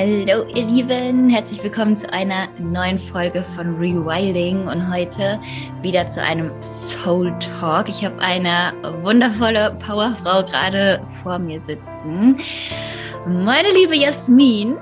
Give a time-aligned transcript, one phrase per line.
[0.00, 5.40] Hallo ihr Lieben, herzlich willkommen zu einer neuen Folge von Rewilding und heute
[5.82, 7.88] wieder zu einem Soul Talk.
[7.88, 12.38] Ich habe eine wundervolle Powerfrau gerade vor mir sitzen.
[13.26, 14.76] Meine liebe Jasmin,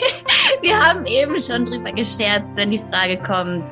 [0.60, 3.62] wir haben eben schon drüber gescherzt, wenn die Frage kommt,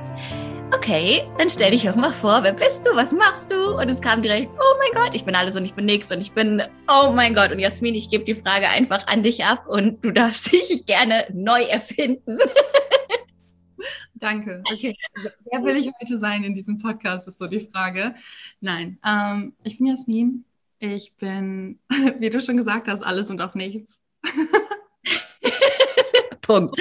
[0.72, 3.78] okay, dann stell dich doch mal vor, wer bist du, was machst du?
[3.78, 6.20] Und es kam direkt, oh mein Gott, ich bin alles und ich bin nichts und
[6.20, 7.50] ich bin, oh mein Gott.
[7.52, 11.26] Und Jasmin, ich gebe die Frage einfach an dich ab und du darfst dich gerne
[11.32, 12.38] neu erfinden.
[14.14, 14.62] Danke.
[14.72, 18.14] Okay, also, wer will ich heute sein in diesem Podcast, ist so die Frage.
[18.60, 20.44] Nein, ähm, ich bin Jasmin.
[20.78, 21.78] Ich bin,
[22.18, 24.00] wie du schon gesagt hast, alles und auch nichts.
[26.42, 26.76] Punkt.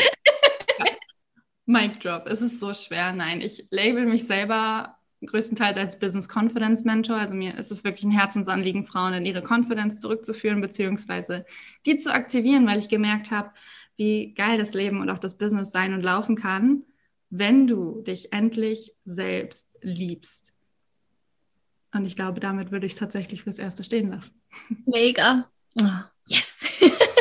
[1.65, 2.27] Mic Drop.
[2.27, 3.11] Es ist so schwer.
[3.11, 7.17] Nein, ich label mich selber größtenteils als Business Confidence Mentor.
[7.17, 11.45] Also mir ist es wirklich ein Herzensanliegen, Frauen in ihre Confidence zurückzuführen, beziehungsweise
[11.85, 13.51] die zu aktivieren, weil ich gemerkt habe,
[13.95, 16.83] wie geil das Leben und auch das Business sein und laufen kann,
[17.29, 20.51] wenn du dich endlich selbst liebst.
[21.93, 24.41] Und ich glaube, damit würde ich es tatsächlich fürs Erste stehen lassen.
[24.85, 25.49] Mega.
[26.27, 26.59] Yes.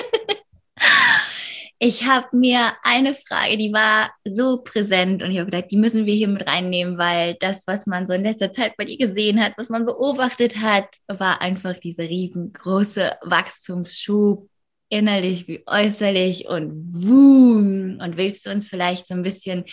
[1.87, 6.07] Ich habe mir eine Frage, die war so präsent und ich habe gedacht, die müssen
[6.07, 9.39] wir hier mit reinnehmen, weil das, was man so in letzter Zeit bei ihr gesehen
[9.39, 14.49] hat, was man beobachtet hat, war einfach dieser riesengroße Wachstumsschub,
[14.89, 18.01] innerlich wie äußerlich und boom.
[18.01, 19.65] Und willst du uns vielleicht so ein bisschen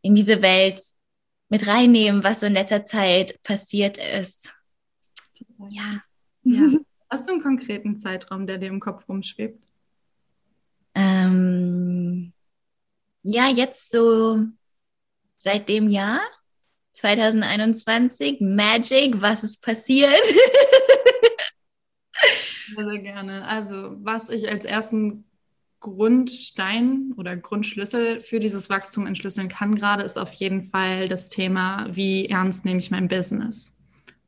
[0.00, 0.80] in diese Welt
[1.50, 4.54] mit reinnehmen, was so in letzter Zeit passiert ist?
[5.68, 6.02] Ja.
[6.44, 6.78] ja.
[7.10, 9.66] Hast du einen konkreten Zeitraum, der dir im Kopf rumschwebt?
[11.30, 12.32] Ähm,
[13.22, 14.44] ja, jetzt so
[15.36, 16.20] seit dem Jahr
[16.94, 20.10] 2021, Magic, was ist passiert?
[22.74, 23.46] sehr, sehr gerne.
[23.46, 25.24] Also, was ich als ersten
[25.80, 31.86] Grundstein oder Grundschlüssel für dieses Wachstum entschlüsseln kann gerade, ist auf jeden Fall das Thema,
[31.90, 33.78] wie ernst nehme ich mein Business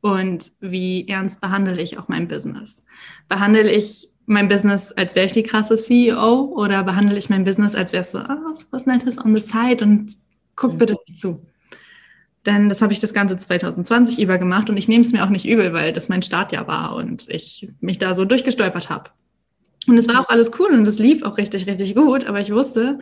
[0.01, 2.83] und wie ernst behandle ich auch mein Business.
[3.29, 7.75] Behandle ich mein Business, als wäre ich die krasse CEO oder behandle ich mein Business,
[7.75, 10.15] als wäre es so, ah, was, was Nettes on the side und
[10.55, 11.45] guck bitte nicht zu.
[12.45, 15.29] Denn das habe ich das ganze 2020 über gemacht und ich nehme es mir auch
[15.29, 19.11] nicht übel, weil das mein Startjahr war und ich mich da so durchgestolpert habe.
[19.87, 22.51] Und es war auch alles cool und es lief auch richtig, richtig gut, aber ich
[22.51, 22.99] wusste,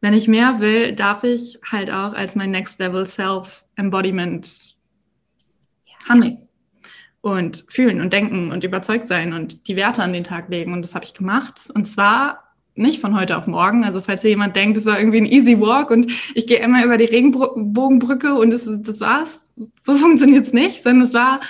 [0.00, 4.76] wenn ich mehr will, darf ich halt auch als mein Next Level Self Embodiment
[6.08, 6.47] handeln
[7.20, 10.72] und fühlen und denken und überzeugt sein und die Werte an den Tag legen.
[10.72, 11.70] Und das habe ich gemacht.
[11.74, 12.48] Und zwar
[12.78, 13.84] nicht von heute auf morgen.
[13.84, 16.84] Also falls hier jemand denkt, es war irgendwie ein easy walk und ich gehe immer
[16.84, 19.50] über die Regenbogenbrücke und das, das war's.
[19.82, 21.40] So funktioniert es nicht, sondern es war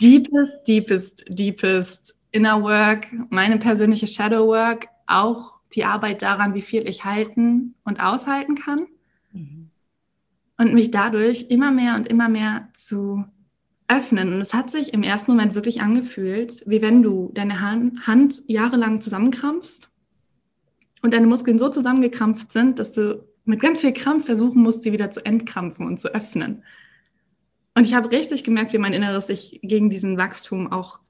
[0.00, 6.88] deepest, deepest, deepest inner work, meine persönliche Shadow work, auch die Arbeit daran, wie viel
[6.88, 8.86] ich halten und aushalten kann.
[9.32, 9.70] Mhm.
[10.56, 13.24] Und mich dadurch immer mehr und immer mehr zu
[13.88, 14.32] öffnen.
[14.32, 19.00] Und es hat sich im ersten Moment wirklich angefühlt, wie wenn du deine Hand jahrelang
[19.00, 19.90] zusammenkrampfst
[21.02, 24.92] und deine Muskeln so zusammengekrampft sind, dass du mit ganz viel Krampf versuchen musst, sie
[24.92, 26.62] wieder zu entkrampfen und zu öffnen.
[27.74, 31.00] Und ich habe richtig gemerkt, wie mein Inneres sich gegen diesen Wachstum auch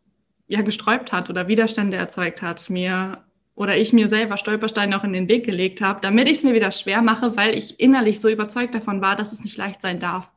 [0.47, 5.13] ja gesträubt hat oder Widerstände erzeugt hat, mir oder ich mir selber Stolpersteine auch in
[5.13, 8.29] den Weg gelegt habe, damit ich es mir wieder schwer mache, weil ich innerlich so
[8.29, 10.33] überzeugt davon war, dass es nicht leicht sein darf.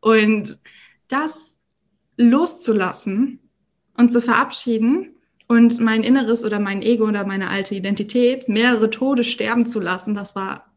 [0.00, 0.58] Und
[1.06, 1.57] das
[2.18, 3.38] loszulassen
[3.94, 5.14] und zu verabschieden
[5.46, 10.14] und mein Inneres oder mein Ego oder meine alte Identität mehrere Tode sterben zu lassen,
[10.14, 10.70] das war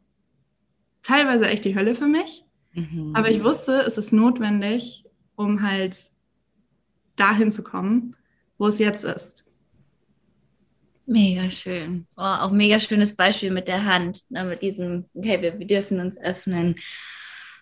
[1.03, 2.45] teilweise echt die Hölle für mich.
[2.73, 3.11] Mhm.
[3.13, 5.03] Aber ich wusste, es ist notwendig,
[5.35, 5.97] um halt
[7.17, 8.15] dahin zu kommen,
[8.57, 9.43] wo es jetzt ist.
[11.05, 12.07] Mega schön.
[12.15, 15.99] Oh, auch mega schönes Beispiel mit der Hand, ne, mit diesem, okay, wir, wir dürfen
[15.99, 16.75] uns öffnen.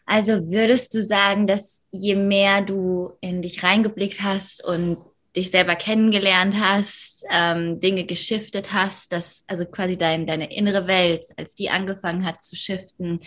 [0.09, 4.97] Also würdest du sagen, dass je mehr du in dich reingeblickt hast und
[5.35, 11.27] dich selber kennengelernt hast, ähm, Dinge geschiftet hast, dass also quasi dein, deine innere Welt,
[11.37, 13.19] als die angefangen hat zu shiften,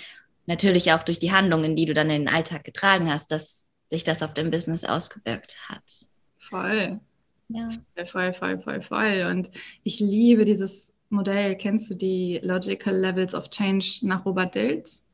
[0.46, 4.02] natürlich auch durch die Handlungen, die du dann in den Alltag getragen hast, dass sich
[4.02, 6.08] das auf dein Business ausgewirkt hat.
[6.40, 6.98] Voll.
[7.46, 7.68] Ja.
[8.06, 9.28] Voll, voll, voll, voll.
[9.30, 9.52] Und
[9.84, 11.54] ich liebe dieses Modell.
[11.54, 15.04] Kennst du die Logical Levels of Change nach Robert Dills?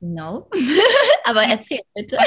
[0.00, 0.48] No,
[1.24, 2.18] aber erzähl bitte.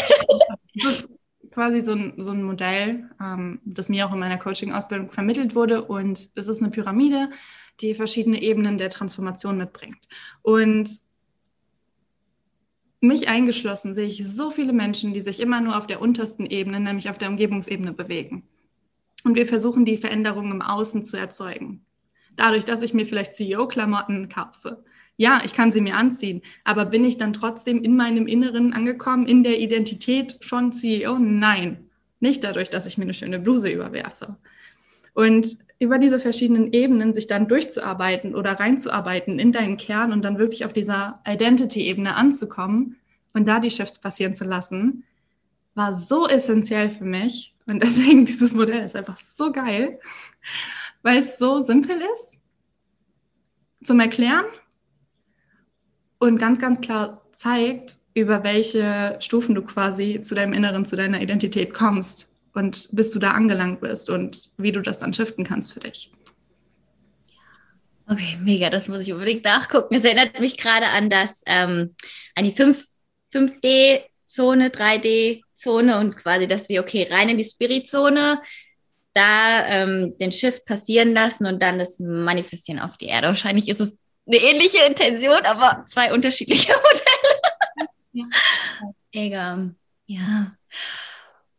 [0.74, 1.10] Es ist
[1.52, 5.84] quasi so ein, so ein Modell, ähm, das mir auch in meiner Coaching-Ausbildung vermittelt wurde.
[5.84, 7.30] Und es ist eine Pyramide,
[7.82, 10.08] die verschiedene Ebenen der Transformation mitbringt.
[10.42, 10.90] Und
[13.02, 16.80] mich eingeschlossen sehe ich so viele Menschen, die sich immer nur auf der untersten Ebene,
[16.80, 18.48] nämlich auf der Umgebungsebene bewegen.
[19.24, 21.86] Und wir versuchen, die Veränderungen im Außen zu erzeugen.
[22.36, 24.84] Dadurch, dass ich mir vielleicht CEO-Klamotten kaufe.
[25.18, 29.28] Ja, ich kann sie mir anziehen, aber bin ich dann trotzdem in meinem Inneren angekommen,
[29.28, 31.20] in der Identität schon CEO?
[31.20, 34.38] Nein, nicht dadurch, dass ich mir eine schöne Bluse überwerfe.
[35.14, 40.38] Und über diese verschiedenen Ebenen sich dann durchzuarbeiten oder reinzuarbeiten in deinen Kern und dann
[40.38, 42.98] wirklich auf dieser Identity-Ebene anzukommen
[43.34, 45.04] und da die Shifts passieren zu lassen,
[45.74, 47.56] war so essentiell für mich.
[47.66, 50.00] Und deswegen dieses Modell ist einfach so geil,
[51.02, 52.38] weil es so simpel ist
[53.84, 54.46] zum Erklären
[56.22, 61.20] und ganz, ganz klar zeigt, über welche Stufen du quasi zu deinem Inneren, zu deiner
[61.20, 65.74] Identität kommst und bis du da angelangt bist und wie du das dann shiften kannst
[65.74, 66.12] für dich.
[68.08, 69.96] Okay, mega, das muss ich unbedingt nachgucken.
[69.96, 71.96] Es erinnert mich gerade an das, ähm,
[72.36, 72.86] an die 5,
[73.34, 78.42] 5D-Zone, 3D-Zone und quasi, dass wir, okay, rein in die Spirit-Zone,
[79.14, 83.28] da ähm, den Shift passieren lassen und dann das Manifestieren auf die Erde.
[83.28, 83.98] Wahrscheinlich ist es
[84.32, 87.90] eine ähnliche Intention, aber zwei unterschiedliche Modelle.
[88.14, 88.26] Ja.
[89.14, 89.70] Mega.
[90.06, 90.56] Ja.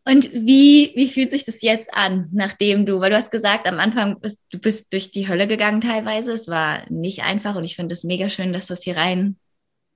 [0.04, 3.78] Und wie, wie fühlt sich das jetzt an, nachdem du, weil du hast gesagt, am
[3.78, 6.32] Anfang bist du bist durch die Hölle gegangen teilweise.
[6.32, 9.36] Es war nicht einfach und ich finde es mega schön, dass du es hier rein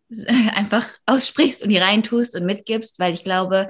[0.55, 3.69] einfach aussprichst und hier rein tust und mitgibst, weil ich glaube,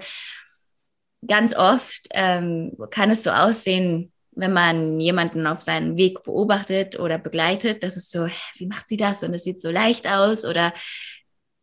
[1.27, 7.19] ganz oft ähm, kann es so aussehen, wenn man jemanden auf seinem Weg beobachtet oder
[7.19, 10.73] begleitet, dass es so, wie macht sie das und es sieht so leicht aus oder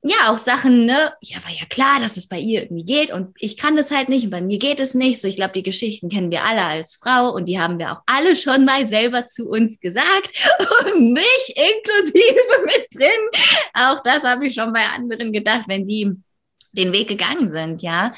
[0.05, 3.33] ja, auch Sachen, ne, ja, war ja klar, dass es bei ihr irgendwie geht und
[3.39, 5.21] ich kann das halt nicht und bei mir geht es nicht.
[5.21, 8.01] So, ich glaube, die Geschichten kennen wir alle als Frau und die haben wir auch
[8.05, 10.33] alle schon mal selber zu uns gesagt
[10.85, 13.43] und mich inklusive mit drin.
[13.73, 16.11] Auch das habe ich schon bei anderen gedacht, wenn die
[16.73, 18.13] den Weg gegangen sind, ja.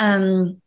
[0.00, 0.62] Ähm,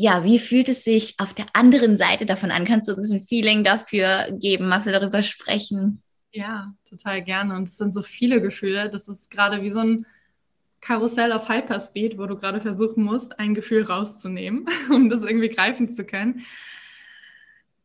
[0.00, 2.64] ja, wie fühlt es sich auf der anderen Seite davon an?
[2.64, 4.68] Kannst du uns ein Feeling dafür geben?
[4.68, 6.02] Magst du darüber sprechen?
[6.30, 7.56] Ja, total gerne.
[7.56, 8.90] Und es sind so viele Gefühle.
[8.90, 10.06] Das ist gerade wie so ein
[10.80, 15.90] Karussell auf Hyperspeed, wo du gerade versuchen musst, ein Gefühl rauszunehmen, um das irgendwie greifen
[15.90, 16.44] zu können.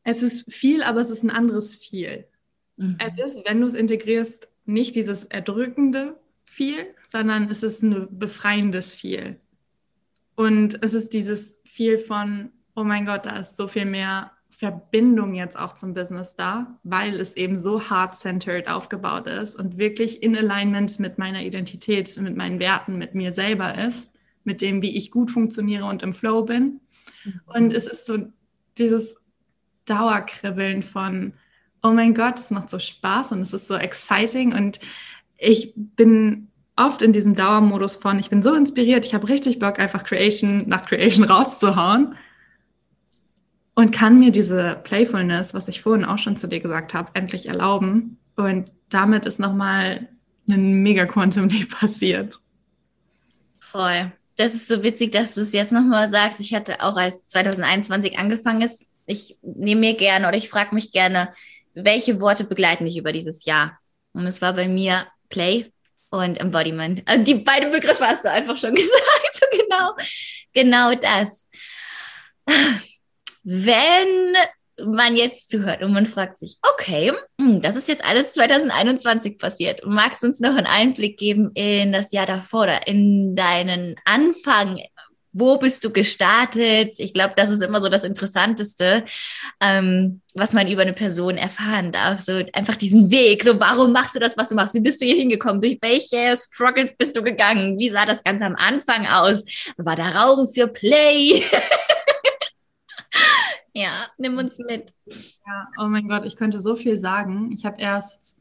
[0.04, 2.28] Es ist viel, aber es ist ein anderes viel.
[2.78, 2.98] Mhm.
[3.00, 8.94] Es ist, wenn du es integrierst, nicht dieses erdrückende viel, sondern es ist ein befreiendes
[8.94, 9.40] viel.
[10.36, 15.34] Und es ist dieses viel von, oh mein Gott, da ist so viel mehr Verbindung
[15.34, 20.38] jetzt auch zum Business da, weil es eben so heart-centered aufgebaut ist und wirklich in
[20.38, 24.12] Alignment mit meiner Identität, mit meinen Werten, mit mir selber ist,
[24.44, 26.80] mit dem, wie ich gut funktioniere und im Flow bin.
[27.26, 27.42] Mhm.
[27.48, 28.20] Und es ist so
[28.78, 29.16] dieses
[29.86, 31.34] Dauerkribbeln von,
[31.82, 34.80] oh mein Gott, es macht so Spaß und es ist so exciting und
[35.40, 39.80] ich bin oft in diesem Dauermodus von, ich bin so inspiriert, ich habe richtig Bock,
[39.80, 42.16] einfach Creation nach Creation rauszuhauen
[43.76, 47.48] und kann mir diese Playfulness, was ich vorhin auch schon zu dir gesagt habe, endlich
[47.48, 48.18] erlauben.
[48.36, 50.10] Und damit ist nochmal
[50.48, 52.40] ein mega Quantum Leap passiert.
[53.60, 54.12] Voll.
[54.36, 56.40] Das ist so witzig, dass du es jetzt nochmal sagst.
[56.40, 60.92] Ich hatte auch als 2021 angefangen ist, ich nehme mir gerne oder ich frage mich
[60.92, 61.30] gerne,
[61.74, 63.80] welche Worte begleiten dich über dieses Jahr?
[64.14, 65.73] Und es war bei mir Play,
[66.14, 67.02] und Embodiment.
[67.06, 69.34] Also die beiden Begriffe hast du einfach schon gesagt.
[69.34, 69.96] So genau,
[70.54, 71.50] genau das.
[73.44, 74.36] Wenn
[74.80, 79.82] man jetzt zuhört und man fragt sich, okay, hm, das ist jetzt alles 2021 passiert.
[79.86, 84.80] Magst du uns noch einen Einblick geben in das Jahr davor oder in deinen Anfang
[85.34, 87.00] wo bist du gestartet?
[87.00, 89.04] Ich glaube, das ist immer so das Interessanteste,
[89.60, 92.22] ähm, was man über eine Person erfahren darf.
[92.22, 93.44] So einfach diesen Weg.
[93.44, 94.76] So, warum machst du das, was du machst?
[94.76, 95.60] Wie bist du hier hingekommen?
[95.60, 97.80] Durch welche Struggles bist du gegangen?
[97.80, 99.46] Wie sah das Ganze am Anfang aus?
[99.78, 101.44] War da Raum für Play?
[103.74, 104.94] ja, nimm uns mit.
[105.08, 107.52] Ja, oh mein Gott, ich könnte so viel sagen.
[107.52, 108.38] Ich habe erst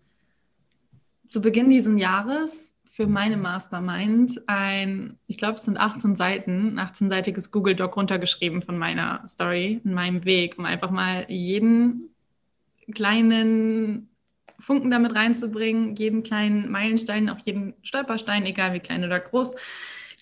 [1.26, 7.50] zu Beginn dieses Jahres für meine Mastermind ein, ich glaube, es sind 18 Seiten, 18-seitiges
[7.50, 12.10] Google Doc runtergeschrieben von meiner Story, in meinem Weg, um einfach mal jeden
[12.94, 14.10] kleinen
[14.58, 19.54] Funken damit reinzubringen, jeden kleinen Meilenstein, auch jeden Stolperstein, egal wie klein oder groß,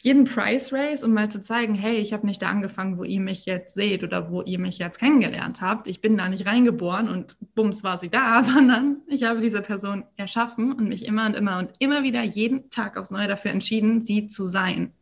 [0.02, 3.20] jeden Price Race, um mal zu zeigen, hey, ich habe nicht da angefangen, wo ihr
[3.20, 5.86] mich jetzt seht oder wo ihr mich jetzt kennengelernt habt.
[5.86, 10.04] Ich bin da nicht reingeboren und bums war sie da, sondern ich habe diese Person
[10.16, 14.00] erschaffen und mich immer und immer und immer wieder jeden Tag aufs Neue dafür entschieden,
[14.00, 14.94] sie zu sein.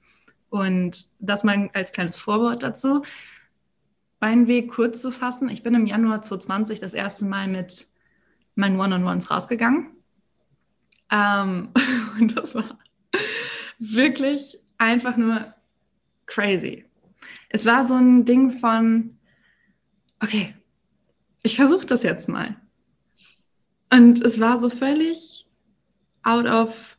[0.51, 3.03] Und das mal als kleines Vorwort dazu.
[4.21, 5.49] Meinen Weg kurz zu fassen.
[5.49, 7.87] Ich bin im Januar 2020 das erste Mal mit
[8.57, 9.91] meinen One-on-Ones rausgegangen.
[11.13, 11.69] Ähm,
[12.21, 12.79] und das war
[13.79, 15.55] wirklich einfach nur
[16.27, 16.85] crazy.
[17.49, 19.19] Es war so ein Ding von,
[20.23, 20.55] okay,
[21.43, 22.47] ich versuche das jetzt mal.
[23.91, 25.47] Und es war so völlig
[26.23, 26.99] out of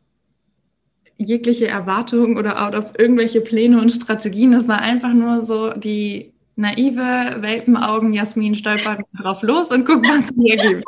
[1.18, 4.54] jegliche Erwartung oder out of irgendwelche Pläne und Strategien.
[4.54, 10.30] Es war einfach nur so die naive Welpenaugen Jasmin stolpert drauf los und guckt, was
[10.30, 10.84] sie ergibt.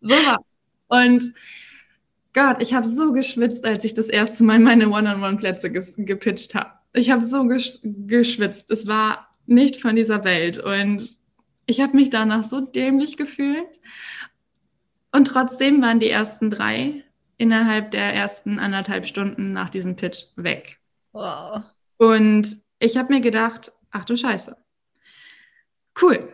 [0.00, 0.44] so war.
[0.88, 1.32] Und
[2.34, 6.72] Gott, ich habe so geschwitzt, als ich das erste Mal meine One-on-One-Plätze gepitcht habe.
[6.92, 8.70] Ich habe so gesch geschwitzt.
[8.70, 10.58] Es war nicht von dieser Welt.
[10.58, 11.16] Und
[11.66, 13.80] ich habe mich danach so dämlich gefühlt.
[15.12, 17.04] Und trotzdem waren die ersten drei
[17.36, 20.80] innerhalb der ersten anderthalb Stunden nach diesem Pitch weg.
[21.12, 21.62] Wow.
[21.98, 24.56] Und ich habe mir gedacht, ach du Scheiße.
[26.00, 26.32] Cool.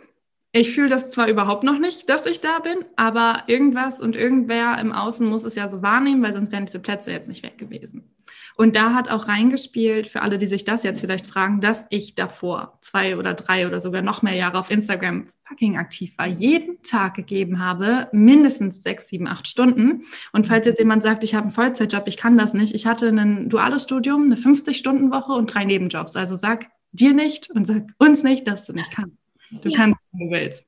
[0.52, 4.78] Ich fühle das zwar überhaupt noch nicht, dass ich da bin, aber irgendwas und irgendwer
[4.80, 7.56] im Außen muss es ja so wahrnehmen, weil sonst wären diese Plätze jetzt nicht weg
[7.56, 8.10] gewesen.
[8.56, 12.16] Und da hat auch reingespielt, für alle, die sich das jetzt vielleicht fragen, dass ich
[12.16, 16.82] davor zwei oder drei oder sogar noch mehr Jahre auf Instagram fucking aktiv war, jeden
[16.82, 20.02] Tag gegeben habe, mindestens sechs, sieben, acht Stunden.
[20.32, 23.08] Und falls jetzt jemand sagt, ich habe einen Vollzeitjob, ich kann das nicht, ich hatte
[23.08, 26.16] ein duales Studium, eine 50-Stunden-Woche und drei Nebenjobs.
[26.16, 29.19] Also sag dir nicht und sag uns nicht, dass du nicht kannst.
[29.50, 30.66] Du kannst, wenn du willst.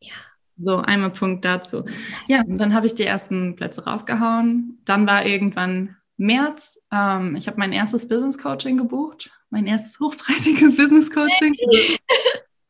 [0.00, 0.14] Ja.
[0.58, 1.86] So, einmal Punkt dazu.
[2.28, 4.78] Ja, und dann habe ich die ersten Plätze rausgehauen.
[4.84, 6.78] Dann war irgendwann März.
[6.92, 11.56] Ähm, ich habe mein erstes Business Coaching gebucht, mein erstes hochpreisiges Business Coaching.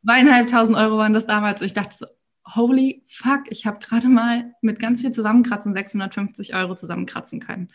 [0.04, 1.60] Zweieinhalbtausend Euro waren das damals.
[1.60, 2.06] Und ich dachte so,
[2.54, 7.70] holy fuck, ich habe gerade mal mit ganz viel Zusammenkratzen 650 Euro zusammenkratzen können.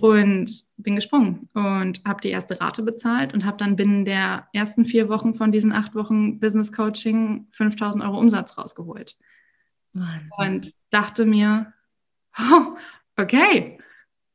[0.00, 4.84] Und bin gesprungen und habe die erste Rate bezahlt und habe dann binnen der ersten
[4.84, 9.16] vier Wochen von diesen acht Wochen Business Coaching 5000 Euro Umsatz rausgeholt.
[9.92, 10.28] Wahnsinn.
[10.38, 11.72] Und dachte mir,
[12.38, 12.76] oh,
[13.16, 13.78] okay,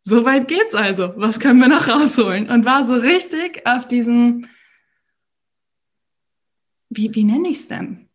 [0.04, 1.14] so weit geht's also.
[1.18, 2.50] Was können wir noch rausholen?
[2.50, 4.48] Und war so richtig auf diesem,
[6.90, 8.09] wie, wie nenne ich es denn?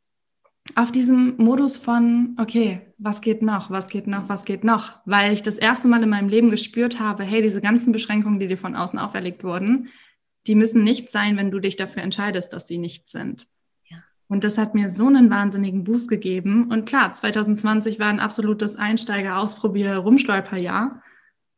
[0.76, 4.94] Auf diesem Modus von, okay, was geht noch, was geht noch, was geht noch?
[5.04, 8.48] Weil ich das erste Mal in meinem Leben gespürt habe, hey, diese ganzen Beschränkungen, die
[8.48, 9.88] dir von außen auferlegt wurden,
[10.46, 13.46] die müssen nicht sein, wenn du dich dafür entscheidest, dass sie nicht sind.
[14.26, 16.70] Und das hat mir so einen wahnsinnigen Boost gegeben.
[16.70, 21.02] Und klar, 2020 war ein absolutes Einsteiger, Ausprobier, Rumstolperjahr.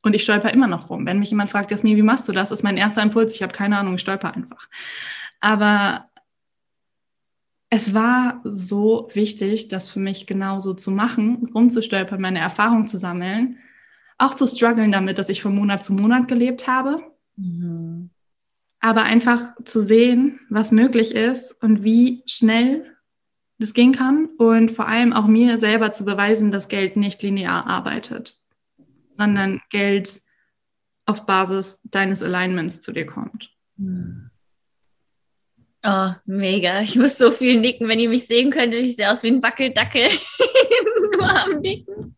[0.02, 1.06] Und ich stolper immer noch rum.
[1.06, 2.50] Wenn mich jemand fragt, Jasmin, wie machst du das?
[2.50, 3.35] ist mein erster Impuls.
[3.35, 4.68] Ich habe keine Ahnung, ich stolper einfach.
[5.40, 6.06] Aber
[7.68, 13.58] es war so wichtig, das für mich genauso zu machen, rumzustolpern, meine Erfahrung zu sammeln,
[14.18, 17.02] auch zu strugglen damit, dass ich von Monat zu Monat gelebt habe.
[17.37, 18.11] Mhm.
[18.80, 22.96] Aber einfach zu sehen, was möglich ist und wie schnell
[23.58, 27.66] das gehen kann und vor allem auch mir selber zu beweisen, dass Geld nicht linear
[27.66, 28.38] arbeitet
[29.16, 30.20] sondern Geld
[31.06, 33.50] auf Basis deines Alignments zu dir kommt.
[35.88, 36.81] Oh, mega.
[36.81, 37.88] Ich muss so viel nicken.
[37.88, 40.09] Wenn ihr mich sehen könntet, ich sehe aus wie ein Wackeldackel.
[41.12, 42.16] Nur am Nicken.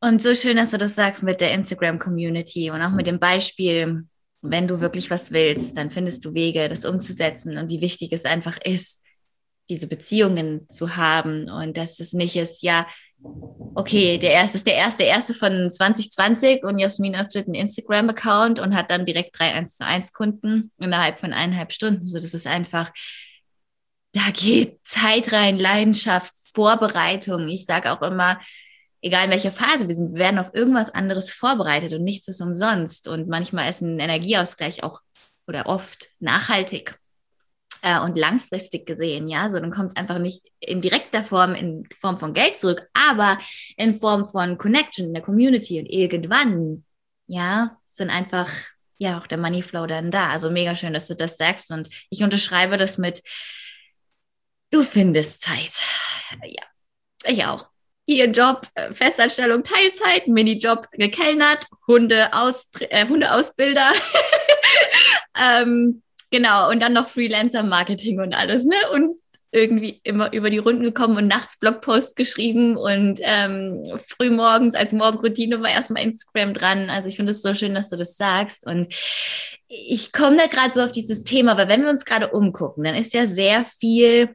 [0.00, 4.04] Und so schön, dass du das sagst mit der Instagram-Community und auch mit dem Beispiel,
[4.40, 8.24] wenn du wirklich was willst, dann findest du Wege, das umzusetzen und wie wichtig es
[8.24, 9.02] einfach ist,
[9.68, 12.86] diese Beziehungen zu haben und dass es nicht ist, ja,
[13.74, 18.60] okay, der erste ist der erste, der erste von 2020 und Jasmin öffnet einen Instagram-Account
[18.60, 22.04] und hat dann direkt drei 1 zu 1 Kunden innerhalb von eineinhalb Stunden.
[22.04, 22.92] So, das ist einfach,
[24.12, 27.48] da geht Zeit rein, Leidenschaft, Vorbereitung.
[27.48, 28.38] Ich sage auch immer,
[29.02, 32.40] egal in welcher Phase wir sind, wir werden auf irgendwas anderes vorbereitet und nichts ist
[32.40, 33.08] umsonst.
[33.08, 35.00] Und manchmal ist ein Energieausgleich auch
[35.46, 36.98] oder oft nachhaltig
[37.84, 41.86] äh, und langfristig gesehen, ja, so dann kommt es einfach nicht in direkter Form, in
[41.98, 43.38] Form von Geld zurück, aber
[43.76, 46.84] in Form von Connection in der Community und irgendwann,
[47.26, 48.48] ja, sind einfach
[48.96, 50.30] ja auch der Moneyflow dann da.
[50.30, 53.22] Also mega schön, dass du das sagst und ich unterschreibe das mit,
[54.70, 55.84] du findest Zeit.
[56.42, 56.64] Ja,
[57.26, 57.68] ich auch.
[58.06, 63.92] Hier Job, äh, Festanstellung, Teilzeit, Minijob gekellnert, Hunde aus, äh, Hundeausbilder.
[65.38, 66.02] ähm,
[66.34, 68.74] Genau, und dann noch Freelancer-Marketing und alles, ne?
[68.92, 69.20] Und
[69.52, 75.62] irgendwie immer über die Runden gekommen und nachts Blogposts geschrieben und ähm, frühmorgens als Morgenroutine
[75.62, 76.90] war erstmal Instagram dran.
[76.90, 78.66] Also ich finde es so schön, dass du das sagst.
[78.66, 78.92] Und
[79.68, 82.96] ich komme da gerade so auf dieses Thema, weil wenn wir uns gerade umgucken, dann
[82.96, 84.30] ist ja sehr viel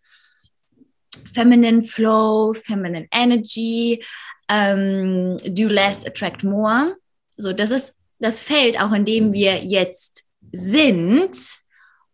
[1.34, 4.02] Feminine Flow, Feminine Energy,
[4.48, 6.96] ähm, do less, attract more.
[7.36, 11.36] So, das ist das Feld, auch in dem wir jetzt sind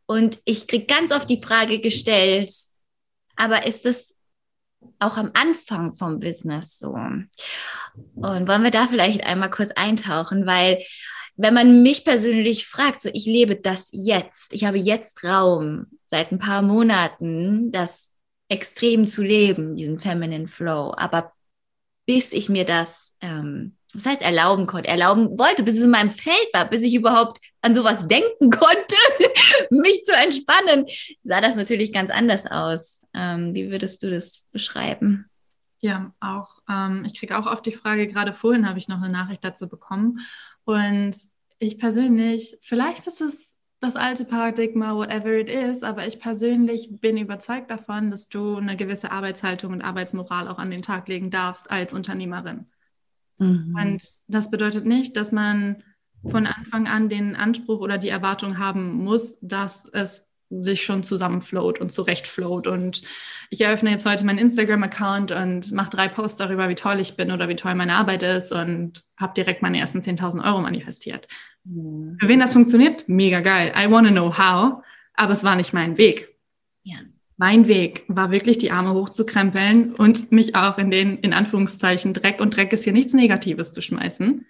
[0.07, 2.51] und ich kriege ganz oft die Frage gestellt,
[3.35, 4.15] aber ist es
[4.99, 6.89] auch am Anfang vom Business so?
[6.89, 7.29] Und
[8.15, 10.83] wollen wir da vielleicht einmal kurz eintauchen, weil
[11.37, 16.31] wenn man mich persönlich fragt, so ich lebe das jetzt, ich habe jetzt Raum seit
[16.31, 18.13] ein paar Monaten, dass
[18.47, 20.93] extrem zu leben, diesen Feminine Flow.
[20.95, 21.33] Aber
[22.05, 26.09] bis ich mir das, ähm, was heißt erlauben konnte, erlauben wollte, bis es in meinem
[26.09, 28.95] Feld war, bis ich überhaupt an sowas denken konnte,
[29.69, 30.85] mich zu entspannen,
[31.23, 33.03] sah das natürlich ganz anders aus.
[33.13, 35.29] Ähm, wie würdest du das beschreiben?
[35.79, 36.59] Ja, auch.
[36.69, 39.67] Ähm, ich kriege auch oft die Frage, gerade vorhin habe ich noch eine Nachricht dazu
[39.67, 40.19] bekommen.
[40.63, 41.15] Und
[41.59, 47.17] ich persönlich, vielleicht ist es das alte Paradigma, whatever it is, aber ich persönlich bin
[47.17, 51.69] überzeugt davon, dass du eine gewisse Arbeitshaltung und Arbeitsmoral auch an den Tag legen darfst
[51.69, 52.67] als Unternehmerin.
[53.39, 53.75] Mhm.
[53.79, 55.83] Und das bedeutet nicht, dass man
[56.27, 61.79] von Anfang an den Anspruch oder die Erwartung haben muss, dass es sich schon zusammenfloat
[61.79, 62.67] und zurechtfloat.
[62.67, 63.01] Und
[63.49, 67.31] ich eröffne jetzt heute meinen Instagram-Account und mache drei Posts darüber, wie toll ich bin
[67.31, 71.27] oder wie toll meine Arbeit ist und habe direkt meine ersten 10.000 Euro manifestiert.
[71.63, 72.17] Mhm.
[72.19, 73.73] Für wen das funktioniert, mega geil.
[73.77, 76.29] I want to know how, aber es war nicht mein Weg.
[76.83, 76.97] Ja.
[77.37, 82.39] Mein Weg war wirklich, die Arme hochzukrempeln und mich auch in den, in Anführungszeichen, Dreck
[82.39, 84.45] und Dreck ist hier nichts Negatives zu schmeißen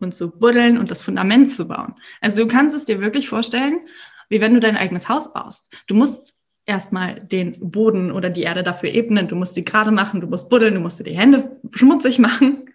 [0.00, 1.94] und zu buddeln und das Fundament zu bauen.
[2.20, 3.80] Also du kannst es dir wirklich vorstellen,
[4.30, 5.74] wie wenn du dein eigenes Haus baust.
[5.86, 10.22] Du musst erstmal den Boden oder die Erde dafür ebnen, du musst sie gerade machen,
[10.22, 12.70] du musst buddeln, du musst dir die Hände schmutzig machen.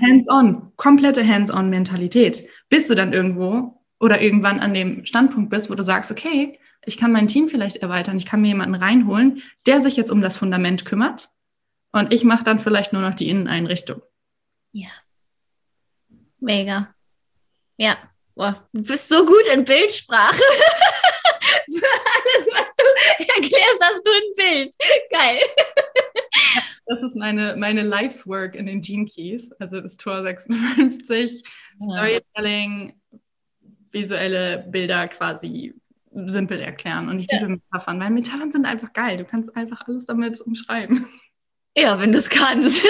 [0.00, 5.82] Hands-on, komplette Hands-on-Mentalität, bis du dann irgendwo oder irgendwann an dem Standpunkt bist, wo du
[5.82, 9.96] sagst, okay, ich kann mein Team vielleicht erweitern, ich kann mir jemanden reinholen, der sich
[9.96, 11.28] jetzt um das Fundament kümmert
[11.92, 14.02] und ich mache dann vielleicht nur noch die Inneneinrichtung.
[14.72, 14.90] Ja.
[16.40, 16.94] Mega.
[17.76, 17.96] Ja,
[18.34, 20.42] Boah, du bist so gut in Bildsprache.
[21.68, 22.84] Alles, was du
[23.18, 24.74] erklärst, hast du ein Bild.
[25.10, 25.40] Geil.
[26.86, 31.42] Das ist meine, meine Life's Work in den Gene Keys, also das Tor 56,
[31.80, 31.94] ja.
[31.94, 33.00] Storytelling,
[33.90, 35.74] visuelle Bilder quasi
[36.14, 37.08] simpel erklären.
[37.08, 37.48] Und ich liebe ja.
[37.48, 39.16] Metaphern, weil Metaphern sind einfach geil.
[39.16, 41.06] Du kannst einfach alles damit umschreiben.
[41.76, 42.84] Ja, wenn du es kannst.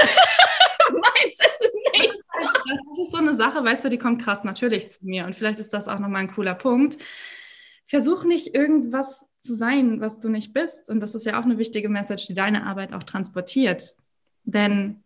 [0.93, 2.13] Meins ist es nicht.
[2.35, 5.25] Halt, das ist so eine Sache, weißt du, die kommt krass natürlich zu mir.
[5.26, 6.99] Und vielleicht ist das auch nochmal ein cooler Punkt.
[7.87, 10.89] Versuch nicht irgendwas zu sein, was du nicht bist.
[10.89, 13.95] Und das ist ja auch eine wichtige Message, die deine Arbeit auch transportiert.
[14.45, 15.02] Denn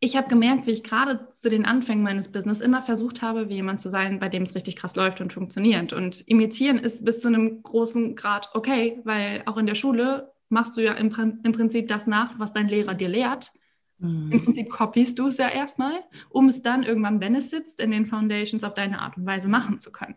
[0.00, 3.54] ich habe gemerkt, wie ich gerade zu den Anfängen meines Business immer versucht habe, wie
[3.54, 5.92] jemand zu sein, bei dem es richtig krass läuft und funktioniert.
[5.92, 10.76] Und imitieren ist bis zu einem großen Grad okay, weil auch in der Schule machst
[10.76, 13.52] du ja im, im Prinzip das nach, was dein Lehrer dir lehrt.
[13.98, 14.32] Mhm.
[14.32, 17.90] Im Prinzip copiest du es ja erstmal, um es dann irgendwann, wenn es sitzt, in
[17.90, 20.16] den Foundations auf deine Art und Weise machen zu können.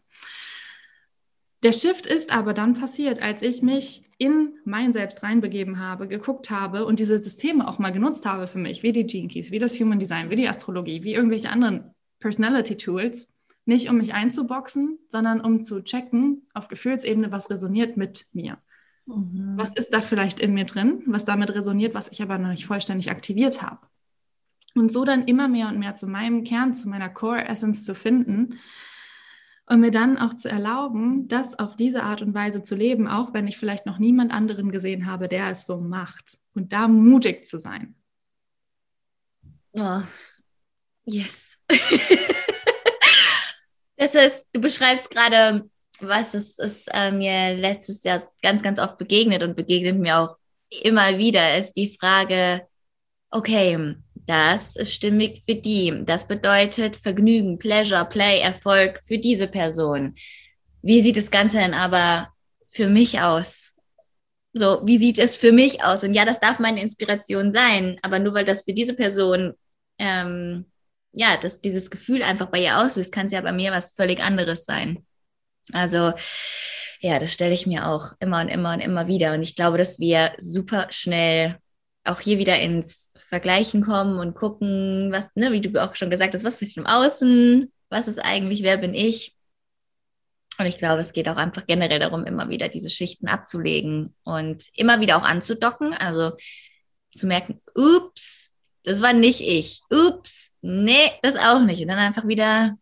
[1.63, 6.49] Der Shift ist aber dann passiert, als ich mich in mein Selbst reinbegeben habe, geguckt
[6.49, 9.59] habe und diese Systeme auch mal genutzt habe für mich, wie die Gene Keys, wie
[9.59, 13.31] das Human Design, wie die Astrologie, wie irgendwelche anderen Personality Tools,
[13.65, 18.57] nicht um mich einzuboxen, sondern um zu checken auf Gefühlsebene, was resoniert mit mir.
[19.05, 19.53] Mhm.
[19.55, 22.65] Was ist da vielleicht in mir drin, was damit resoniert, was ich aber noch nicht
[22.65, 23.81] vollständig aktiviert habe?
[24.75, 27.95] Und so dann immer mehr und mehr zu meinem Kern, zu meiner Core Essence zu
[27.95, 28.59] finden
[29.69, 33.33] und mir dann auch zu erlauben, das auf diese Art und Weise zu leben, auch
[33.33, 36.37] wenn ich vielleicht noch niemand anderen gesehen habe, der es so macht.
[36.55, 37.95] Und da mutig zu sein.
[39.73, 40.01] Oh,
[41.05, 41.55] yes.
[43.95, 45.69] das ist, du beschreibst gerade
[46.01, 50.37] was ist, ist äh, mir letztes Jahr ganz, ganz oft begegnet und begegnet mir auch
[50.69, 52.67] immer wieder, ist die Frage,
[53.31, 53.95] okay,
[54.29, 56.03] das ist stimmig für die.
[56.05, 60.13] Das bedeutet Vergnügen, Pleasure, Play, Erfolg für diese Person.
[60.83, 62.29] Wie sieht das Ganze denn aber
[62.69, 63.73] für mich aus?
[64.53, 66.03] So, wie sieht es für mich aus?
[66.03, 69.53] Und ja, das darf meine Inspiration sein, aber nur weil das für diese Person,
[69.97, 70.65] ähm,
[71.11, 74.21] ja, dass dieses Gefühl einfach bei ihr auslöst, kann es ja bei mir was völlig
[74.21, 75.07] anderes sein.
[75.73, 76.13] Also
[77.01, 79.33] ja, das stelle ich mir auch immer und immer und immer wieder.
[79.33, 81.57] Und ich glaube, dass wir super schnell
[82.09, 86.33] auch hier wieder ins Vergleichen kommen und gucken, was, ne, wie du auch schon gesagt
[86.33, 89.35] hast, was passiert im Außen, was ist eigentlich, wer bin ich?
[90.57, 94.65] Und ich glaube, es geht auch einfach generell darum, immer wieder diese Schichten abzulegen und
[94.75, 96.33] immer wieder auch anzudocken, also
[97.15, 98.51] zu merken, ups,
[98.83, 101.81] das war nicht ich, ups, nee, das auch nicht.
[101.81, 102.77] Und dann einfach wieder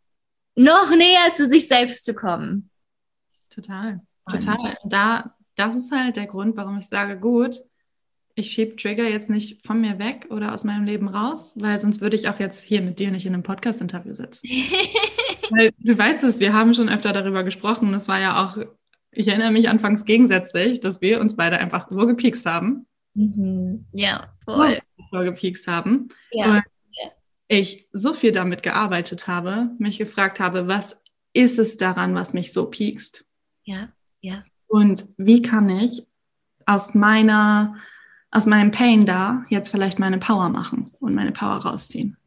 [0.56, 2.72] noch näher zu sich selbst zu kommen.
[3.50, 4.78] Total, total.
[4.84, 7.58] Da, das ist halt der Grund, warum ich sage, gut,
[8.38, 12.02] ich schiebe Trigger jetzt nicht von mir weg oder aus meinem Leben raus, weil sonst
[12.02, 14.48] würde ich auch jetzt hier mit dir nicht in einem Podcast-Interview sitzen.
[15.50, 18.58] weil du weißt es, wir haben schon öfter darüber gesprochen es war ja auch,
[19.12, 22.86] ich erinnere mich anfangs gegensätzlich, dass wir uns beide einfach so gepiekst haben.
[23.16, 23.88] Mhm.
[23.92, 24.78] Ja, voll.
[25.12, 26.10] So gepiekst haben.
[26.32, 26.52] Ja.
[26.52, 26.64] Und
[27.48, 31.02] ich so viel damit gearbeitet habe, mich gefragt habe, was
[31.34, 33.26] ist es daran, was mich so piekst?
[33.64, 33.90] Ja,
[34.22, 34.44] ja.
[34.68, 36.06] Und wie kann ich
[36.66, 37.78] aus meiner,
[38.32, 42.18] aus meinem Pain da jetzt vielleicht meine Power machen und meine Power rausziehen.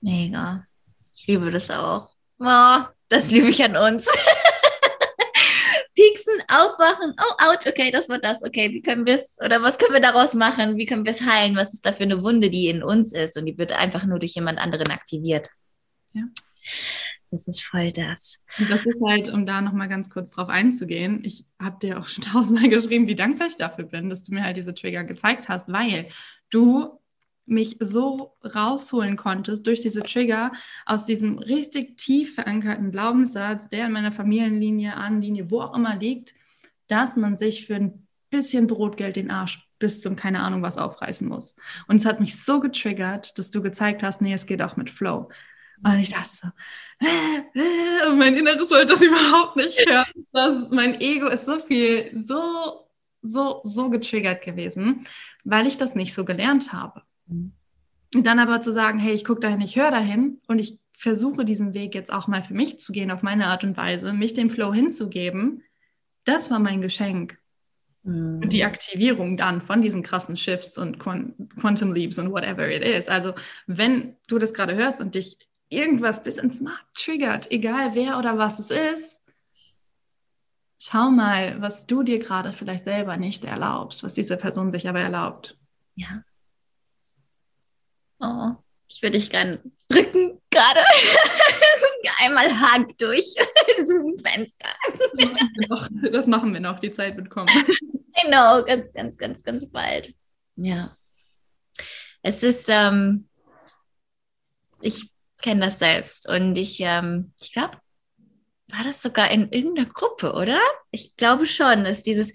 [0.00, 0.66] Mega.
[1.14, 2.10] Ich liebe das auch.
[2.38, 2.78] Oh,
[3.08, 4.06] das liebe ich an uns.
[5.94, 9.78] Pieksen, aufwachen, oh, ouch, okay, das war das, okay, wie können wir es, oder was
[9.78, 12.50] können wir daraus machen, wie können wir es heilen, was ist da für eine Wunde,
[12.50, 15.48] die in uns ist und die wird einfach nur durch jemand anderen aktiviert.
[16.12, 16.24] Ja.
[17.30, 18.44] Das ist voll das.
[18.58, 22.08] Und das ist halt, um da nochmal ganz kurz drauf einzugehen, ich habe dir auch
[22.08, 25.48] schon tausendmal geschrieben, wie dankbar ich dafür bin, dass du mir halt diese Trigger gezeigt
[25.48, 26.08] hast, weil
[26.50, 27.00] du
[27.46, 30.52] mich so rausholen konntest durch diese Trigger
[30.84, 36.34] aus diesem richtig tief verankerten Glaubenssatz, der in meiner Familienlinie, Ahnenlinie, wo auch immer liegt,
[36.88, 41.28] dass man sich für ein bisschen Brotgeld den Arsch bis zum keine Ahnung was aufreißen
[41.28, 41.54] muss.
[41.86, 44.90] Und es hat mich so getriggert, dass du gezeigt hast, nee, es geht auch mit
[44.90, 45.28] Flow.
[45.84, 46.48] Und ich dachte so,
[47.06, 50.26] äh, äh, und mein Inneres wollte das überhaupt nicht hören.
[50.32, 52.88] Das, mein Ego ist so viel, so,
[53.22, 55.06] so, so getriggert gewesen,
[55.44, 57.02] weil ich das nicht so gelernt habe.
[57.28, 61.44] Und dann aber zu sagen, hey, ich gucke dahin, ich höre dahin und ich versuche
[61.44, 64.32] diesen Weg jetzt auch mal für mich zu gehen, auf meine Art und Weise, mich
[64.32, 65.62] dem Flow hinzugeben,
[66.24, 67.38] das war mein Geschenk.
[68.02, 68.40] Mhm.
[68.42, 73.08] Und die Aktivierung dann von diesen krassen Shifts und Quantum Leaps und whatever it is.
[73.08, 73.34] Also,
[73.66, 78.38] wenn du das gerade hörst und dich irgendwas bis ins Markt triggert, egal wer oder
[78.38, 79.22] was es ist,
[80.78, 85.00] schau mal, was du dir gerade vielleicht selber nicht erlaubst, was diese Person sich aber
[85.00, 85.56] erlaubt.
[85.94, 86.22] Ja.
[88.20, 88.54] Oh,
[88.88, 90.80] ich würde dich gerne drücken, gerade.
[92.18, 93.34] Einmal Hag durch
[93.84, 94.68] zum Fenster.
[96.12, 97.48] Das machen wir noch, die Zeit wird kommen.
[98.24, 100.14] Genau, ganz, ganz, ganz, ganz bald.
[100.56, 100.96] Ja.
[102.22, 103.28] Es ist, ähm,
[104.80, 106.28] ich kenne das selbst.
[106.28, 107.78] Und ich, ähm, ich glaube,
[108.68, 110.58] war das sogar in irgendeiner Gruppe, oder?
[110.90, 112.32] Ich glaube schon, dass dieses,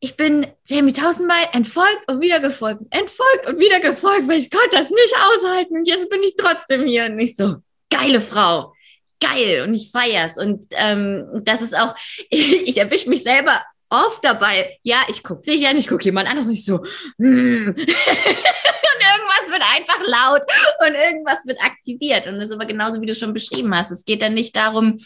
[0.00, 4.76] ich bin Jamie tausendmal entfolgt und wieder gefolgt, entfolgt und wieder gefolgt, weil ich konnte
[4.76, 7.06] das nicht aushalten und jetzt bin ich trotzdem hier.
[7.06, 7.56] Und nicht so,
[7.90, 8.74] geile Frau,
[9.20, 9.62] geil.
[9.62, 10.38] Und ich feier's.
[10.38, 11.94] Und ähm, das ist auch,
[12.30, 16.28] ich, ich erwische mich selber oft dabei, ja, ich gucke dich an, ich gucke jemand
[16.28, 16.78] an und ich so,
[17.18, 17.68] mm.
[17.68, 20.42] und irgendwas wird einfach laut
[20.86, 23.90] und irgendwas wird aktiviert und das ist aber genauso, wie du schon beschrieben hast.
[23.90, 24.96] Es geht dann nicht darum,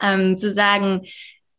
[0.00, 1.02] ähm, zu sagen,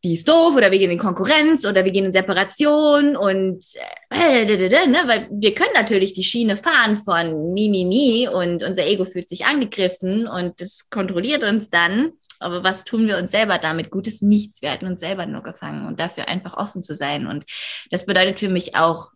[0.04, 3.64] die ist doof oder wir gehen in Konkurrenz oder wir gehen in Separation und
[4.10, 8.86] äh, ne, weil wir können natürlich die Schiene fahren von mi, mi, mi und unser
[8.86, 12.12] Ego fühlt sich angegriffen und das kontrolliert uns dann.
[12.38, 13.90] Aber was tun wir uns selber damit?
[13.90, 14.62] Gutes Nichts.
[14.62, 17.26] Wir halten uns selber nur gefangen und dafür einfach offen zu sein.
[17.26, 17.44] Und
[17.90, 19.12] das bedeutet für mich auch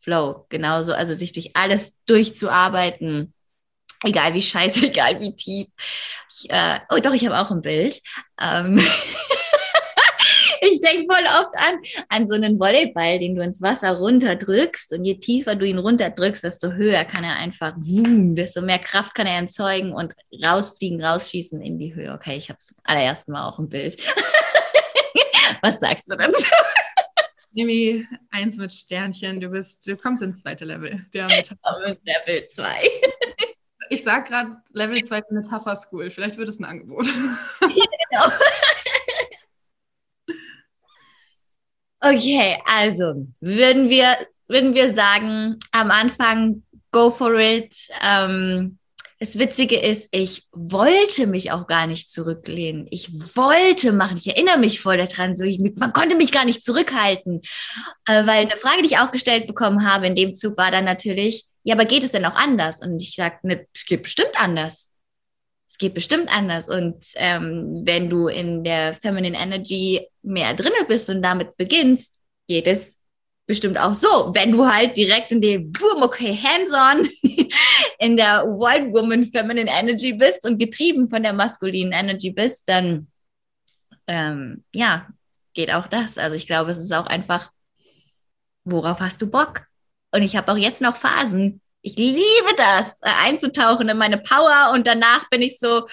[0.00, 0.46] Flow.
[0.48, 3.34] Genauso, also sich durch alles durchzuarbeiten.
[4.04, 5.68] Egal wie scheiße, egal wie tief.
[6.30, 8.00] Ich, äh, oh, doch, ich habe auch ein Bild.
[8.40, 8.80] Ähm
[10.62, 14.92] ich denke voll oft an, an so einen Volleyball, den du ins Wasser runterdrückst.
[14.92, 19.14] Und je tiefer du ihn runterdrückst, desto höher kann er einfach, boom, desto mehr Kraft
[19.14, 20.14] kann er erzeugen und
[20.46, 22.12] rausfliegen, rausschießen in die Höhe.
[22.12, 23.98] Okay, ich habe zum allerersten Mal auch ein Bild.
[25.62, 26.44] Was sagst du dazu?
[27.52, 31.04] Nimi, eins mit Sternchen, du bist, du kommst ins zweite Level.
[31.12, 32.66] Der Metapher Level 2.
[33.90, 36.10] Ich sag gerade Level 2 Metapher School.
[36.10, 37.06] Vielleicht wird es ein Angebot.
[37.60, 38.36] Ja, genau.
[42.04, 44.16] Okay, also würden wir,
[44.48, 47.76] würden wir sagen, am Anfang go for it.
[48.02, 48.78] Ähm,
[49.20, 52.88] das Witzige ist, ich wollte mich auch gar nicht zurücklehnen.
[52.90, 54.16] Ich wollte machen.
[54.16, 55.36] Ich erinnere mich voll daran.
[55.36, 57.40] So, ich, man konnte mich gar nicht zurückhalten.
[58.06, 60.84] Äh, weil eine Frage, die ich auch gestellt bekommen habe in dem Zug, war dann
[60.84, 62.82] natürlich, ja, aber geht es denn auch anders?
[62.82, 64.91] Und ich sagte, ne, es geht bestimmt anders
[65.72, 66.68] es geht bestimmt anders.
[66.68, 72.66] Und ähm, wenn du in der Feminine Energy mehr drinne bist und damit beginnst, geht
[72.66, 72.98] es
[73.46, 74.34] bestimmt auch so.
[74.34, 77.08] Wenn du halt direkt in dem Boom, okay, hands-on
[77.98, 83.06] in der Wild Woman Feminine Energy bist und getrieben von der maskulinen Energy bist, dann
[84.06, 85.08] ähm, ja,
[85.54, 86.18] geht auch das.
[86.18, 87.50] Also ich glaube, es ist auch einfach,
[88.64, 89.62] worauf hast du Bock?
[90.10, 94.70] Und ich habe auch jetzt noch Phasen, ich liebe das, äh, einzutauchen in meine Power
[94.72, 95.86] und danach bin ich so,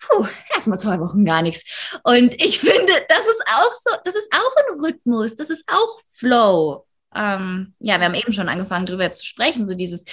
[0.00, 1.98] puh, erstmal zwei Wochen gar nichts.
[2.02, 6.00] Und ich finde, das ist auch so, das ist auch ein Rhythmus, das ist auch
[6.12, 6.84] Flow.
[7.14, 10.04] Ähm, ja, wir haben eben schon angefangen, darüber zu sprechen, so dieses,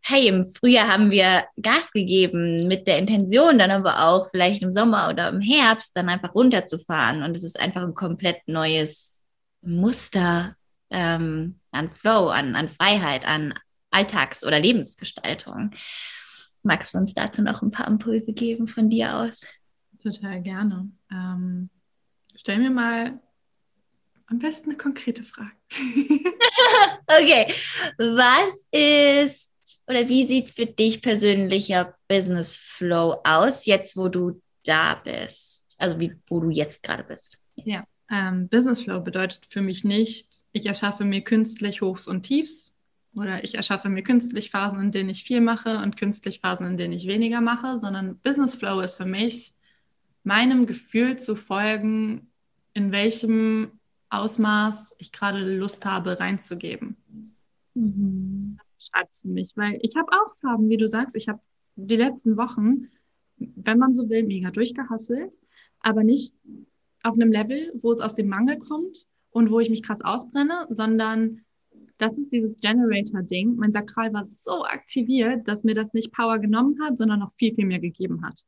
[0.00, 4.72] hey, im Frühjahr haben wir Gas gegeben mit der Intention, dann aber auch vielleicht im
[4.72, 7.22] Sommer oder im Herbst dann einfach runterzufahren.
[7.22, 9.22] Und es ist einfach ein komplett neues
[9.60, 10.56] Muster
[10.90, 13.54] ähm, an Flow, an, an Freiheit, an
[13.92, 15.70] Alltags- oder Lebensgestaltung.
[16.62, 19.44] Magst du uns dazu noch ein paar Impulse geben von dir aus?
[20.02, 20.90] Total gerne.
[21.10, 21.70] Ähm,
[22.34, 23.20] stell mir mal
[24.32, 25.52] Am besten eine konkrete Frage.
[27.06, 27.52] okay.
[27.98, 29.50] Was ist
[29.86, 35.76] oder wie sieht für dich persönlicher Business Flow aus, jetzt wo du da bist?
[35.78, 37.38] Also wie, wo du jetzt gerade bist.
[37.56, 42.71] Ja, ähm, Business Flow bedeutet für mich nicht, ich erschaffe mir künstlich Hochs und Tiefs
[43.14, 46.76] oder ich erschaffe mir künstlich Phasen, in denen ich viel mache und künstlich Phasen, in
[46.76, 49.54] denen ich weniger mache, sondern Business Flow ist für mich
[50.24, 52.30] meinem Gefühl zu folgen,
[52.74, 53.72] in welchem
[54.08, 56.96] Ausmaß ich gerade Lust habe, reinzugeben.
[57.74, 58.58] Mhm.
[58.78, 61.16] Schreibt für mich, weil ich habe auch Farben, wie du sagst.
[61.16, 61.40] Ich habe
[61.76, 62.88] die letzten Wochen,
[63.36, 65.32] wenn man so will, mega durchgehasselt,
[65.80, 66.36] aber nicht
[67.02, 70.66] auf einem Level, wo es aus dem Mangel kommt und wo ich mich krass ausbrenne,
[70.68, 71.44] sondern
[72.02, 73.54] das ist dieses Generator-Ding.
[73.54, 77.54] Mein Sakral war so aktiviert, dass mir das nicht Power genommen hat, sondern noch viel,
[77.54, 78.42] viel mehr gegeben hat.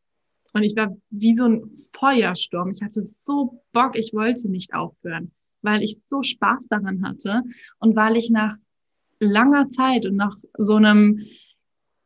[0.53, 2.71] Und ich war wie so ein Feuersturm.
[2.71, 5.31] Ich hatte so Bock, ich wollte nicht aufhören,
[5.63, 7.43] weil ich so Spaß daran hatte
[7.79, 8.57] und weil ich nach
[9.21, 11.21] langer Zeit und nach so einem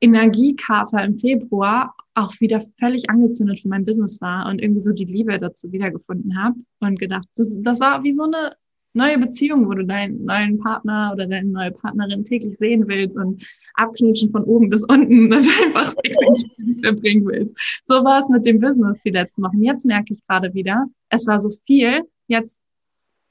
[0.00, 5.06] Energiekater im Februar auch wieder völlig angezündet für mein Business war und irgendwie so die
[5.06, 8.54] Liebe dazu wiedergefunden habe und gedacht, das, das war wie so eine
[8.94, 13.46] neue Beziehung, wo du deinen neuen Partner oder deine neue Partnerin täglich sehen willst und
[13.74, 16.50] abknutschen von oben bis unten und einfach sexy
[16.82, 17.56] verbringen willst.
[17.86, 19.62] So war es mit dem Business die letzten Wochen.
[19.62, 22.60] Jetzt merke ich gerade wieder, es war so viel, jetzt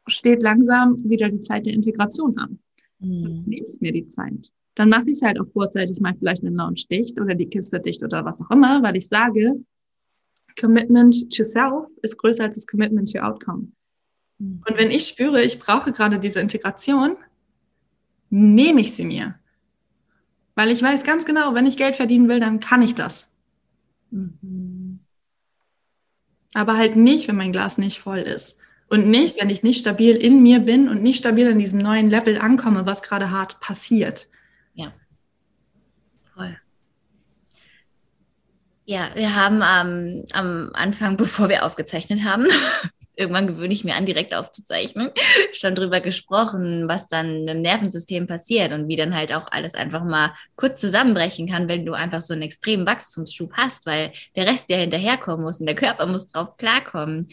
[0.07, 2.59] steht langsam wieder die Zeit der Integration an.
[2.99, 3.23] Mhm.
[3.23, 4.51] Dann nehme ich mir die Zeit.
[4.75, 8.03] Dann mache ich halt auch vorzeitig mal vielleicht eine Lounge dicht oder die Kiste dicht
[8.03, 9.55] oder was auch immer, weil ich sage,
[10.59, 13.71] Commitment to self ist größer als das Commitment to outcome.
[14.39, 14.63] Mhm.
[14.67, 17.17] Und wenn ich spüre, ich brauche gerade diese Integration,
[18.29, 19.35] nehme ich sie mir.
[20.55, 23.35] Weil ich weiß ganz genau, wenn ich Geld verdienen will, dann kann ich das.
[24.11, 24.99] Mhm.
[26.53, 28.59] Aber halt nicht, wenn mein Glas nicht voll ist.
[28.89, 32.09] Und nicht, wenn ich nicht stabil in mir bin und nicht stabil in diesem neuen
[32.09, 34.29] Level ankomme, was gerade hart passiert.
[34.73, 34.93] Ja.
[36.33, 36.57] Voll.
[38.85, 42.47] Ja, wir haben ähm, am Anfang, bevor wir aufgezeichnet haben,
[43.17, 45.09] irgendwann gewöhne ich mir an, direkt aufzuzeichnen,
[45.53, 49.73] schon drüber gesprochen, was dann mit dem Nervensystem passiert und wie dann halt auch alles
[49.73, 54.45] einfach mal kurz zusammenbrechen kann, wenn du einfach so einen extremen Wachstumsschub hast, weil der
[54.45, 57.27] Rest ja hinterherkommen muss und der Körper muss drauf klarkommen.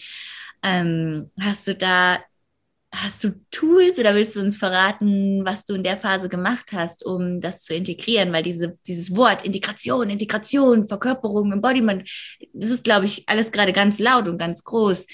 [0.62, 2.18] Ähm, hast du da,
[2.90, 7.04] hast du Tools oder willst du uns verraten, was du in der Phase gemacht hast,
[7.04, 8.32] um das zu integrieren?
[8.32, 12.08] Weil diese, dieses Wort Integration, Integration, Verkörperung, Embodiment,
[12.54, 15.06] das ist, glaube ich, alles gerade ganz laut und ganz groß.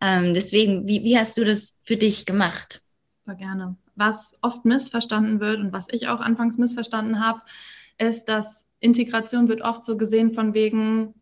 [0.00, 2.82] Ähm, deswegen, wie, wie hast du das für dich gemacht?
[3.06, 3.76] Super gerne.
[3.96, 7.40] Was oft missverstanden wird und was ich auch anfangs missverstanden habe,
[7.98, 11.14] ist, dass Integration wird oft so gesehen von wegen,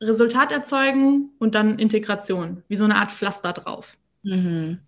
[0.00, 3.98] Resultat erzeugen und dann Integration, wie so eine Art Pflaster drauf.
[4.22, 4.78] Mhm.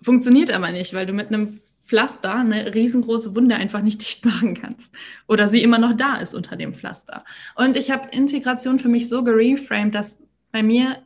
[0.00, 4.54] Funktioniert aber nicht, weil du mit einem Pflaster eine riesengroße Wunde einfach nicht dicht machen
[4.54, 4.94] kannst.
[5.26, 7.24] Oder sie immer noch da ist unter dem Pflaster.
[7.56, 10.98] Und ich habe Integration für mich so gereframed, dass bei mir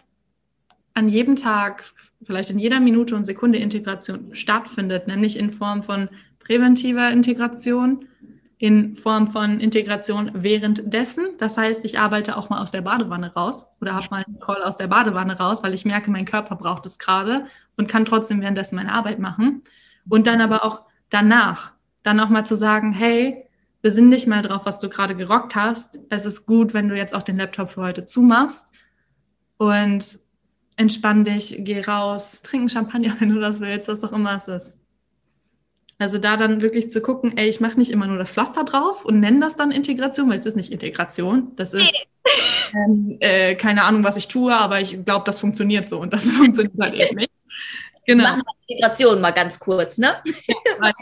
[0.97, 1.85] an jedem Tag,
[2.25, 8.07] vielleicht in jeder Minute und Sekunde Integration stattfindet, nämlich in Form von präventiver Integration,
[8.57, 11.27] in Form von Integration währenddessen.
[11.37, 14.63] Das heißt, ich arbeite auch mal aus der Badewanne raus oder habe mal einen Call
[14.63, 17.45] aus der Badewanne raus, weil ich merke, mein Körper braucht es gerade
[17.77, 19.63] und kann trotzdem währenddessen meine Arbeit machen.
[20.09, 20.81] Und dann aber auch
[21.11, 21.73] danach,
[22.05, 23.45] dann auch mal zu sagen, hey,
[23.83, 25.99] besinn dich mal drauf, was du gerade gerockt hast.
[26.09, 28.73] Es ist gut, wenn du jetzt auch den Laptop für heute zumachst
[29.59, 30.26] und
[30.77, 34.77] entspann dich, geh raus, trink Champagner, wenn du das willst, was auch immer es ist.
[35.99, 39.07] Also da dann wirklich zu gucken, ey, ich mache nicht immer nur das Pflaster drauf
[39.07, 41.53] und nenne das dann Integration, weil es ist nicht Integration.
[41.57, 42.07] Das ist
[42.75, 46.25] ähm, äh, keine Ahnung, was ich tue, aber ich glaube, das funktioniert so und das
[46.31, 47.31] funktioniert halt eben nicht.
[48.07, 48.25] Genau.
[48.25, 50.17] Machen wir Integration mal ganz kurz, ne?
[50.79, 50.93] weil,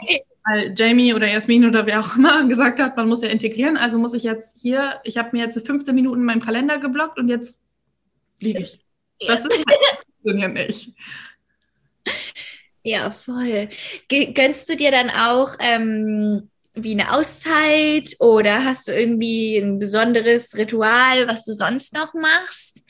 [0.45, 3.75] weil Jamie oder Jasmin oder wer auch immer gesagt hat, man muss ja integrieren.
[3.75, 7.19] Also muss ich jetzt hier, ich habe mir jetzt 15 Minuten in meinem Kalender geblockt
[7.19, 7.59] und jetzt
[8.39, 8.84] liege ich.
[9.19, 9.77] Das ist halt,
[10.21, 10.93] funktioniert nicht.
[12.83, 13.69] Ja, voll.
[14.09, 20.55] Gönnst du dir dann auch ähm, wie eine Auszeit oder hast du irgendwie ein besonderes
[20.55, 22.83] Ritual, was du sonst noch machst?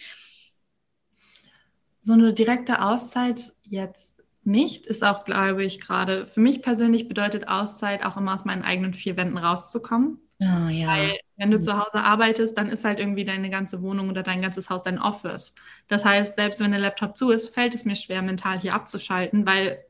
[2.02, 7.48] So eine direkte Auszeit jetzt nicht, ist auch, glaube ich, gerade für mich persönlich bedeutet
[7.48, 10.20] Auszeit auch immer aus meinen eigenen vier Wänden rauszukommen.
[10.40, 10.88] Oh, ja.
[10.88, 11.62] Weil wenn du mhm.
[11.62, 15.00] zu Hause arbeitest, dann ist halt irgendwie deine ganze Wohnung oder dein ganzes Haus dein
[15.00, 15.56] Office.
[15.88, 19.46] Das heißt, selbst wenn der Laptop zu ist, fällt es mir schwer, mental hier abzuschalten,
[19.46, 19.86] weil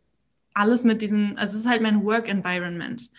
[0.54, 3.10] alles mit diesen, also es ist halt mein Work Environment.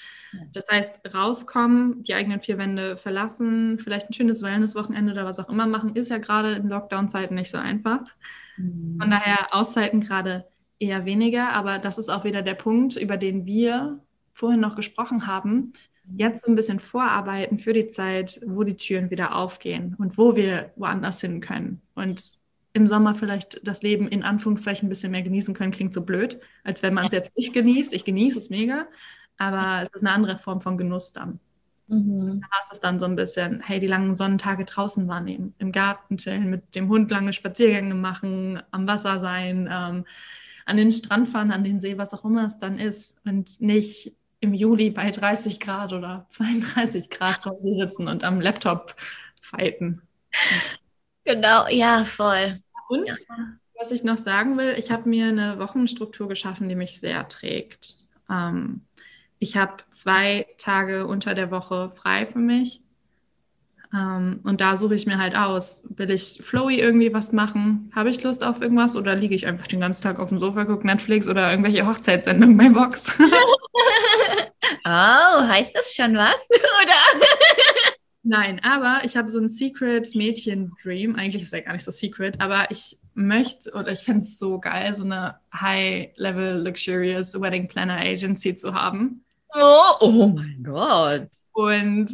[0.52, 5.48] Das heißt, rauskommen, die eigenen vier Wände verlassen, vielleicht ein schönes Wellness-Wochenende oder was auch
[5.48, 8.00] immer machen, ist ja gerade in Lockdown-Zeiten nicht so einfach.
[8.56, 8.98] Mhm.
[9.00, 10.46] Von daher Auszeiten gerade
[10.78, 14.00] eher weniger, aber das ist auch wieder der Punkt, über den wir
[14.32, 15.72] vorhin noch gesprochen haben.
[16.16, 20.36] Jetzt so ein bisschen vorarbeiten für die Zeit, wo die Türen wieder aufgehen und wo
[20.36, 21.82] wir woanders hin können.
[21.94, 22.22] Und
[22.72, 26.40] im Sommer vielleicht das Leben in Anführungszeichen ein bisschen mehr genießen können, klingt so blöd,
[26.62, 27.92] als wenn man es jetzt nicht genießt.
[27.92, 28.86] Ich genieße es mega,
[29.38, 31.40] aber es ist eine andere Form von Genuss dann.
[31.88, 32.40] Mhm.
[32.40, 36.18] Da ist es dann so ein bisschen, hey, die langen Sonnentage draußen wahrnehmen, im Garten
[36.18, 40.04] chillen, mit dem Hund lange Spaziergänge machen, am Wasser sein, ähm,
[40.66, 43.16] an den Strand fahren, an den See, was auch immer es dann ist.
[43.24, 48.40] Und nicht im Juli bei 30 Grad oder 32 Grad zu Hause sitzen und am
[48.40, 48.94] Laptop
[49.40, 50.02] fighten.
[51.24, 52.60] Genau, ja, voll.
[52.88, 53.36] Und ja.
[53.78, 58.04] was ich noch sagen will, ich habe mir eine Wochenstruktur geschaffen, die mich sehr trägt.
[58.30, 58.82] Ähm,
[59.38, 62.82] ich habe zwei Tage unter der Woche frei für mich.
[63.94, 67.90] Ähm, und da suche ich mir halt aus, will ich flowy irgendwie was machen?
[67.94, 70.64] Habe ich Lust auf irgendwas oder liege ich einfach den ganzen Tag auf dem Sofa,
[70.64, 73.04] gucke Netflix oder irgendwelche Hochzeitssendungen bei Box?
[74.84, 76.48] oh, heißt das schon was?
[76.82, 77.26] oder?
[78.28, 81.14] Nein, aber ich habe so ein Secret Mädchen Dream.
[81.14, 84.58] Eigentlich ist er gar nicht so secret, aber ich möchte oder ich fände es so
[84.58, 89.24] geil, so eine High-Level Luxurious Wedding Planner Agency zu haben.
[89.54, 91.28] Oh, oh mein Gott.
[91.52, 92.10] Und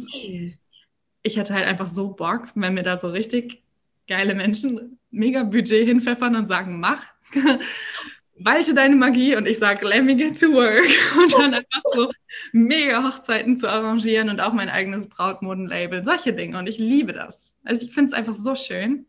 [1.23, 3.63] ich hätte halt einfach so Bock, wenn mir da so richtig
[4.07, 7.01] geile Menschen mega Budget hinpfeffern und sagen, mach,
[8.39, 10.83] walte deine Magie und ich sage, let me get to work.
[11.15, 12.11] Und dann einfach so
[12.51, 16.57] mega Hochzeiten zu arrangieren und auch mein eigenes Brautmodenlabel, solche Dinge.
[16.57, 17.55] Und ich liebe das.
[17.63, 19.05] Also ich finde es einfach so schön.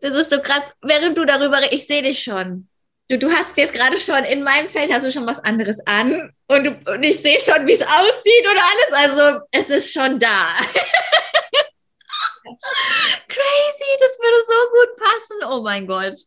[0.00, 0.72] Das ist so krass.
[0.82, 2.66] Während du darüber ich sehe dich schon.
[3.08, 6.32] Du, du hast jetzt gerade schon in meinem Feld hast du schon was anderes an
[6.46, 9.12] und, du, und ich sehe schon, wie es aussieht und alles.
[9.12, 10.56] Also es ist schon da.
[13.28, 15.52] Crazy, das würde so gut passen.
[15.52, 16.20] Oh mein Gott.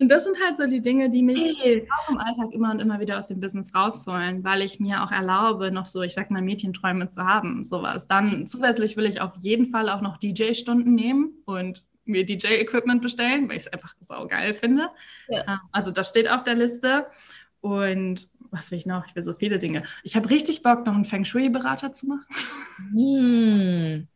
[0.00, 1.88] Und das sind halt so die Dinge, die mich hey.
[1.90, 5.10] auch im Alltag immer und immer wieder aus dem Business rausholen, weil ich mir auch
[5.10, 8.06] erlaube, noch so, ich sag mal, Mädchenträume zu haben, sowas.
[8.06, 13.48] Dann zusätzlich will ich auf jeden Fall auch noch DJ-Stunden nehmen und mir DJ-Equipment bestellen,
[13.48, 14.88] weil ich es einfach sau geil finde.
[15.28, 15.44] Ja.
[15.48, 17.06] Ähm, also das steht auf der Liste.
[17.60, 19.04] Und was will ich noch?
[19.06, 19.82] Ich will so viele Dinge.
[20.04, 22.24] Ich habe richtig Bock, noch einen Feng Shui-Berater zu machen.
[22.92, 24.08] Hm.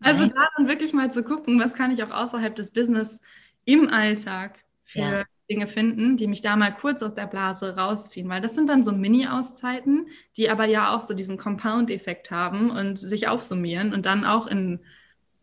[0.00, 3.20] Also da dann wirklich mal zu gucken, was kann ich auch außerhalb des Business
[3.64, 5.24] im Alltag für ja.
[5.50, 8.82] Dinge finden, die mich da mal kurz aus der Blase rausziehen, weil das sind dann
[8.82, 14.24] so Mini-Auszeiten, die aber ja auch so diesen Compound-Effekt haben und sich aufsummieren und dann
[14.24, 14.80] auch in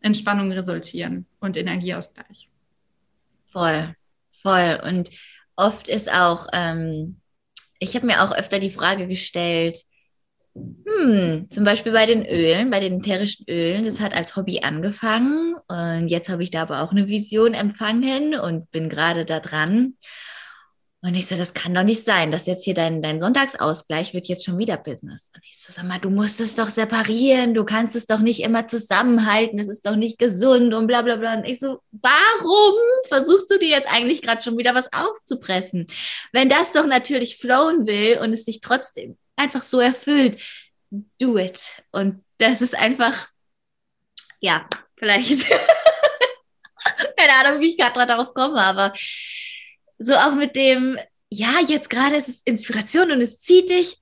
[0.00, 2.48] Entspannung resultieren und Energieausgleich.
[3.46, 3.94] Voll,
[4.42, 4.80] voll.
[4.84, 5.10] Und
[5.56, 7.20] oft ist auch, ähm,
[7.78, 9.78] ich habe mir auch öfter die Frage gestellt,
[10.86, 15.56] hm, zum Beispiel bei den Ölen, bei den ätherischen Ölen, das hat als Hobby angefangen
[15.68, 19.94] und jetzt habe ich da aber auch eine Vision empfangen und bin gerade da dran.
[21.00, 24.26] Und ich so, das kann doch nicht sein, dass jetzt hier dein, dein Sonntagsausgleich wird
[24.26, 25.30] jetzt schon wieder Business.
[25.32, 28.42] Und ich so, sag mal, du musst es doch separieren, du kannst es doch nicht
[28.42, 31.34] immer zusammenhalten, es ist doch nicht gesund und bla bla bla.
[31.34, 32.74] Und ich so, warum
[33.06, 35.86] versuchst du dir jetzt eigentlich gerade schon wieder was aufzupressen?
[36.32, 40.40] Wenn das doch natürlich flowen will und es sich trotzdem einfach so erfüllt,
[41.18, 41.62] do it.
[41.90, 43.28] Und das ist einfach,
[44.40, 45.48] ja, vielleicht,
[47.16, 48.92] keine Ahnung, wie ich gerade darauf komme, aber
[49.98, 50.98] so auch mit dem,
[51.30, 53.98] ja, jetzt gerade ist es Inspiration und es zieht dich,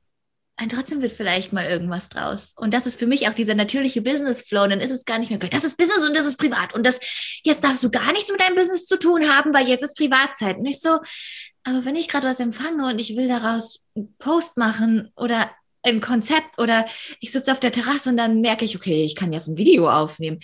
[0.61, 2.55] und trotzdem wird vielleicht mal irgendwas draus.
[2.57, 4.62] Und das ist für mich auch dieser natürliche Business Flow.
[4.62, 6.75] Und dann ist es gar nicht mehr, das ist Business und das ist privat.
[6.75, 6.99] Und das,
[7.45, 10.57] jetzt darfst du gar nichts mit deinem Business zu tun haben, weil jetzt ist Privatzeit.
[10.57, 10.99] Und ich so,
[11.64, 15.51] aber wenn ich gerade was empfange und ich will daraus einen Post machen oder
[15.83, 16.87] ein Konzept oder
[17.21, 19.90] ich sitze auf der Terrasse und dann merke ich, okay, ich kann jetzt ein Video
[19.90, 20.40] aufnehmen.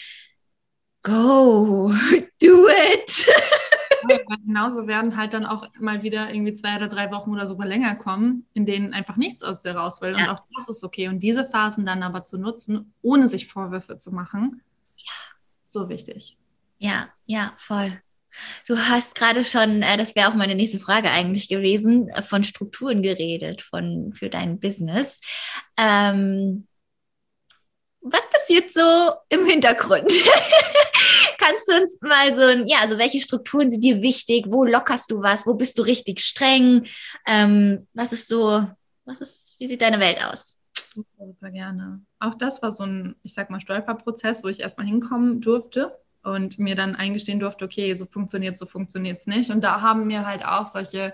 [1.03, 1.92] Go,
[2.40, 3.27] do it.
[4.45, 7.95] genauso werden halt dann auch mal wieder irgendwie zwei oder drei Wochen oder sogar länger
[7.97, 10.12] kommen, in denen einfach nichts aus dir raus will.
[10.12, 10.17] Ja.
[10.17, 11.09] Und auch das ist okay.
[11.09, 14.62] Und diese Phasen dann aber zu nutzen, ohne sich Vorwürfe zu machen,
[14.97, 15.12] ja,
[15.62, 16.37] so wichtig.
[16.79, 18.01] Ja, ja, voll.
[18.67, 22.44] Du hast gerade schon, äh, das wäre auch meine nächste Frage eigentlich gewesen, äh, von
[22.44, 25.21] Strukturen geredet, von für dein Business.
[25.77, 26.67] Ähm,
[28.00, 30.11] was passiert so im Hintergrund?
[31.43, 34.45] Kannst du uns mal so, ja, also welche Strukturen sind dir wichtig?
[34.49, 35.45] Wo lockerst du was?
[35.45, 36.85] Wo bist du richtig streng?
[37.27, 38.65] Ähm, was ist so,
[39.05, 40.61] was ist, wie sieht deine Welt aus?
[40.95, 42.01] Super, super gerne.
[42.21, 46.61] Auch das war so ein, ich sag mal, Stolperprozess, wo ich erstmal hinkommen durfte und
[46.61, 49.51] mir dann eingestehen durfte, okay, so funktioniert so funktioniert es nicht.
[49.51, 51.13] Und da haben mir halt auch solche,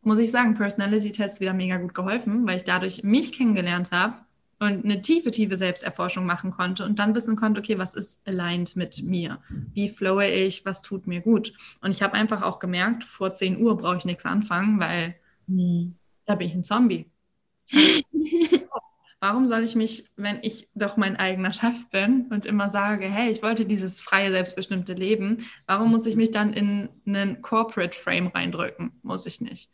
[0.00, 4.14] muss ich sagen, Personality-Tests wieder mega gut geholfen, weil ich dadurch mich kennengelernt habe
[4.60, 8.76] und eine tiefe, tiefe Selbsterforschung machen konnte und dann wissen konnte, okay, was ist aligned
[8.76, 9.38] mit mir?
[9.72, 10.66] Wie flowe ich?
[10.66, 11.54] Was tut mir gut?
[11.80, 15.16] Und ich habe einfach auch gemerkt, vor 10 Uhr brauche ich nichts anfangen, weil
[15.48, 15.94] hm.
[16.26, 17.06] da bin ich ein Zombie.
[19.22, 23.30] Warum soll ich mich, wenn ich doch mein eigener Chef bin und immer sage, hey,
[23.30, 28.28] ich wollte dieses freie, selbstbestimmte Leben, warum muss ich mich dann in einen Corporate Frame
[28.28, 28.92] reindrücken?
[29.02, 29.70] Muss ich nicht.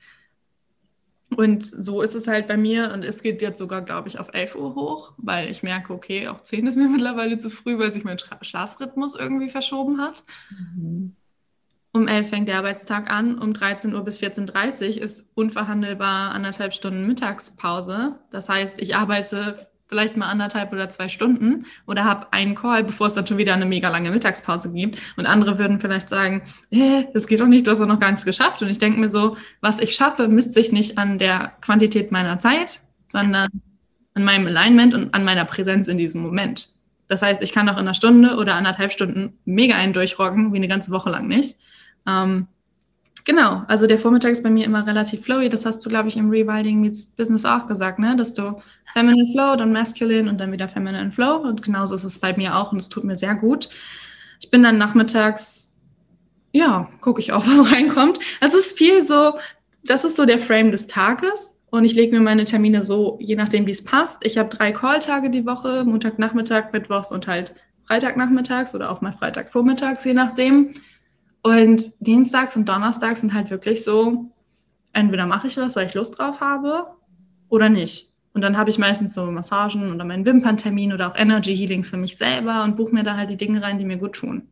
[1.34, 4.32] Und so ist es halt bei mir und es geht jetzt sogar, glaube ich, auf
[4.32, 7.92] 11 Uhr hoch, weil ich merke, okay, auch 10 ist mir mittlerweile zu früh, weil
[7.92, 10.24] sich mein Schlafrhythmus irgendwie verschoben hat.
[10.50, 11.16] Mhm.
[11.92, 16.74] Um 11 fängt der Arbeitstag an, um 13 Uhr bis 14.30 Uhr ist unverhandelbar anderthalb
[16.74, 18.18] Stunden Mittagspause.
[18.30, 23.07] Das heißt, ich arbeite vielleicht mal anderthalb oder zwei Stunden oder habe einen Call, bevor
[23.07, 24.99] es dann schon wieder eine mega lange Mittagspause gibt.
[25.16, 28.11] Und andere würden vielleicht sagen, hey, das geht doch nicht, du hast doch noch gar
[28.11, 28.62] nichts geschafft.
[28.62, 32.39] Und ich denke mir so, was ich schaffe, misst sich nicht an der Quantität meiner
[32.39, 33.49] Zeit, sondern
[34.14, 36.70] an meinem Alignment und an meiner Präsenz in diesem Moment.
[37.09, 40.57] Das heißt, ich kann auch in einer Stunde oder anderthalb Stunden mega einen durchrocken, wie
[40.57, 41.57] eine ganze Woche lang nicht.
[42.07, 42.49] Ähm,
[43.26, 45.50] genau, also der Vormittag ist bei mir immer relativ flowy.
[45.50, 48.16] Das hast du, glaube ich, im Rewilding Meets Business auch gesagt, ne?
[48.16, 48.62] dass du
[48.94, 51.36] Feminine Flow, dann Masculine und dann wieder Feminine Flow.
[51.36, 53.68] Und genauso ist es bei mir auch und es tut mir sehr gut.
[54.40, 55.74] Ich bin dann nachmittags,
[56.52, 58.18] ja, gucke ich auch, was reinkommt.
[58.40, 59.34] Also es ist viel so,
[59.84, 61.52] das ist so der Frame des Tages.
[61.68, 64.24] Und ich lege mir meine Termine so, je nachdem, wie es passt.
[64.24, 70.04] Ich habe drei Call-Tage die Woche, Montagnachmittag, Mittwochs und halt Freitagnachmittags oder auch mal Freitagvormittags,
[70.04, 70.74] je nachdem.
[71.47, 74.32] Und Dienstags und Donnerstags sind halt wirklich so,
[74.92, 76.88] entweder mache ich was, weil ich Lust drauf habe
[77.49, 78.11] oder nicht.
[78.34, 81.99] Und dann habe ich meistens so Massagen oder meinen Wimperntermin oder auch Energy Healings für
[81.99, 84.49] mich selber und buche mir da halt die Dinge rein, die mir gut tun.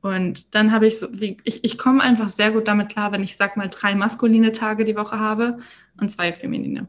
[0.00, 3.36] Und dann habe ich so, ich, ich komme einfach sehr gut damit klar, wenn ich
[3.36, 5.58] sag mal drei maskuline Tage die Woche habe
[6.00, 6.86] und zwei feminine.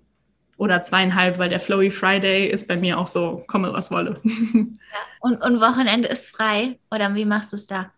[0.58, 4.22] Oder zweieinhalb, weil der Flowy Friday ist bei mir auch so, komme was wolle.
[4.92, 4.98] Ja.
[5.22, 6.80] Und, und Wochenende ist frei?
[6.90, 7.92] Oder wie machst du es da?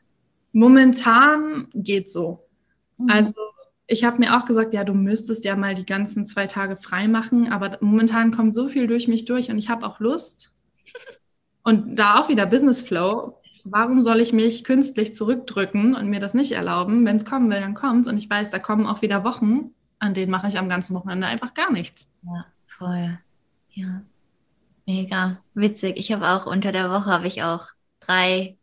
[0.54, 2.48] Momentan geht so.
[2.98, 3.10] Mhm.
[3.10, 3.34] Also
[3.88, 7.08] ich habe mir auch gesagt, ja, du müsstest ja mal die ganzen zwei Tage frei
[7.08, 10.52] machen, aber momentan kommt so viel durch mich durch und ich habe auch Lust.
[11.64, 13.40] Und da auch wieder Business Flow.
[13.64, 17.06] Warum soll ich mich künstlich zurückdrücken und mir das nicht erlauben?
[17.06, 20.16] Wenn es kommen will, dann kommt Und ich weiß, da kommen auch wieder Wochen, an
[20.16, 22.10] denen mache ich am ganzen Wochenende einfach gar nichts.
[22.24, 23.20] Ja, voll.
[23.70, 24.02] Ja.
[24.88, 25.38] Mega.
[25.54, 25.98] Witzig.
[25.98, 27.68] Ich habe auch unter der Woche habe ich auch
[28.00, 28.58] drei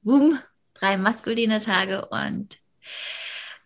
[0.00, 0.38] Boom
[0.78, 2.58] drei maskuline Tage und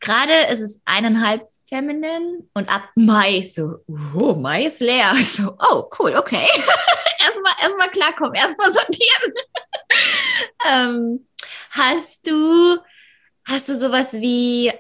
[0.00, 3.78] gerade ist es eineinhalb feminin und ab Mai so,
[4.14, 5.14] oh, Mai ist leer.
[5.22, 6.46] So, oh, cool, okay.
[7.22, 9.32] erstmal, erstmal klarkommen, erstmal sortieren.
[10.70, 11.26] ähm,
[11.70, 12.78] hast du,
[13.46, 14.70] hast du sowas wie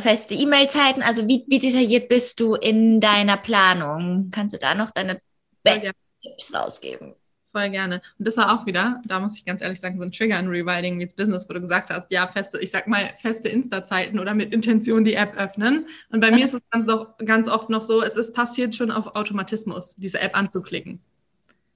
[0.00, 1.02] feste E-Mail-Zeiten?
[1.02, 4.30] Also wie, wie detailliert bist du in deiner Planung?
[4.32, 5.20] Kannst du da noch deine
[5.62, 5.92] besten ja.
[6.22, 7.14] Tipps rausgeben?
[7.58, 8.02] Voll gerne.
[8.18, 10.48] Und das war auch wieder, da muss ich ganz ehrlich sagen, so ein Trigger in
[10.48, 14.34] Rewilding Meets Business, wo du gesagt hast, ja, feste, ich sag mal, feste Insta-Zeiten oder
[14.34, 15.86] mit Intention die App öffnen.
[16.10, 18.90] Und bei mir ist es ganz, doch, ganz oft noch so, es ist passiert schon
[18.90, 21.00] auf Automatismus, diese App anzuklicken.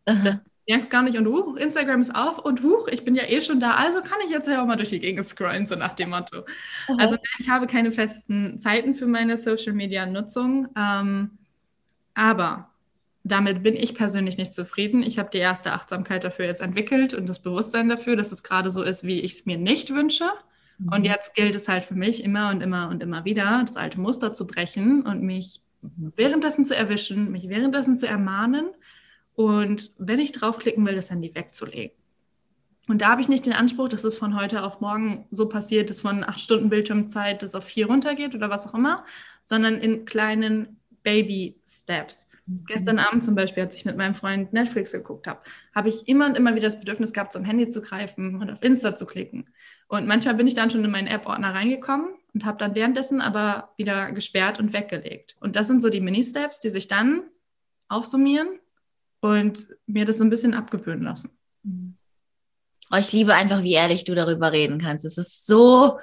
[0.04, 0.36] Das
[0.68, 3.60] merkst gar nicht und huch, Instagram ist auf und huch, ich bin ja eh schon
[3.60, 6.10] da, also kann ich jetzt ja auch mal durch die Gegend scrollen, so nach dem
[6.10, 6.44] Motto.
[6.88, 6.96] Aha.
[6.98, 11.38] Also ich habe keine festen Zeiten für meine Social-Media-Nutzung, ähm,
[12.14, 12.71] aber
[13.24, 15.02] damit bin ich persönlich nicht zufrieden.
[15.02, 18.70] Ich habe die erste Achtsamkeit dafür jetzt entwickelt und das Bewusstsein dafür, dass es gerade
[18.70, 20.28] so ist, wie ich es mir nicht wünsche.
[20.78, 20.88] Mhm.
[20.92, 24.00] Und jetzt gilt es halt für mich immer und immer und immer wieder, das alte
[24.00, 28.66] Muster zu brechen und mich währenddessen zu erwischen, mich währenddessen zu ermahnen
[29.34, 31.96] und wenn ich draufklicken will, das Handy wegzulegen.
[32.88, 35.88] Und da habe ich nicht den Anspruch, dass es von heute auf morgen so passiert,
[35.88, 39.04] dass von acht Stunden Bildschirmzeit das auf vier runtergeht oder was auch immer,
[39.44, 42.31] sondern in kleinen Baby-Steps.
[42.66, 45.40] Gestern Abend zum Beispiel, als ich mit meinem Freund Netflix geguckt habe,
[45.74, 48.62] habe ich immer und immer wieder das Bedürfnis gehabt, zum Handy zu greifen und auf
[48.62, 49.48] Insta zu klicken.
[49.86, 53.72] Und manchmal bin ich dann schon in meinen App-Ordner reingekommen und habe dann währenddessen aber
[53.76, 55.36] wieder gesperrt und weggelegt.
[55.38, 57.22] Und das sind so die Mini-Steps, die sich dann
[57.88, 58.58] aufsummieren
[59.20, 61.30] und mir das so ein bisschen abgewöhnen lassen.
[62.90, 65.04] Oh, ich liebe einfach, wie ehrlich du darüber reden kannst.
[65.04, 65.98] Es ist so,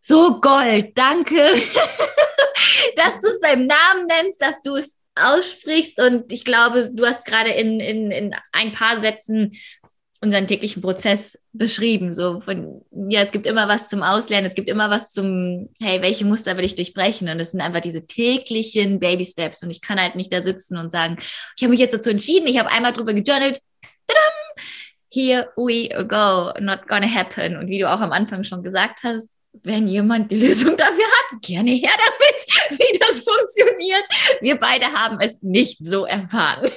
[0.00, 0.96] so Gold.
[0.96, 1.34] Danke,
[2.96, 6.00] dass du es beim Namen nennst, dass du es aussprichst.
[6.00, 9.52] Und ich glaube, du hast gerade in, in, in ein paar Sätzen
[10.22, 12.12] unseren täglichen Prozess beschrieben.
[12.12, 16.02] So von, ja, es gibt immer was zum Auslernen, es gibt immer was zum, hey,
[16.02, 17.28] welche Muster will ich durchbrechen?
[17.28, 19.62] Und es sind einfach diese täglichen Baby Steps.
[19.62, 21.16] Und ich kann halt nicht da sitzen und sagen,
[21.56, 23.60] ich habe mich jetzt dazu entschieden, ich habe einmal drüber gejournalt.
[24.06, 24.66] Tadam!
[25.12, 27.56] Here we go, not gonna happen.
[27.56, 31.42] Und wie du auch am Anfang schon gesagt hast, wenn jemand die Lösung dafür hat,
[31.42, 32.46] gerne her damit,
[32.80, 34.04] wie das funktioniert.
[34.40, 36.70] Wir beide haben es nicht so erfahren.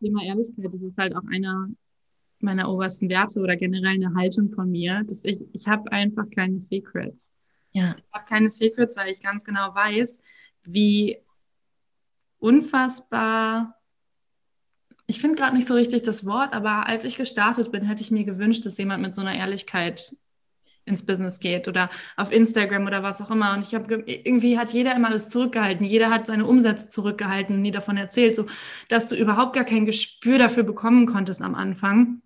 [0.00, 1.68] Thema Ehrlichkeit, das ist halt auch einer
[2.40, 6.58] meiner obersten Werte oder generell eine Haltung von mir, dass ich, ich habe einfach keine
[6.58, 7.30] Secrets.
[7.72, 7.96] Ja.
[7.98, 10.20] Ich habe keine Secrets, weil ich ganz genau weiß,
[10.64, 11.18] wie
[12.38, 13.79] unfassbar.
[15.10, 18.12] Ich finde gerade nicht so richtig das Wort, aber als ich gestartet bin, hätte ich
[18.12, 20.14] mir gewünscht, dass jemand mit so einer Ehrlichkeit
[20.84, 23.52] ins Business geht oder auf Instagram oder was auch immer.
[23.54, 25.84] Und ich habe irgendwie hat jeder immer alles zurückgehalten.
[25.84, 28.46] Jeder hat seine Umsätze zurückgehalten und nie davon erzählt, so
[28.88, 32.22] dass du überhaupt gar kein Gespür dafür bekommen konntest am Anfang.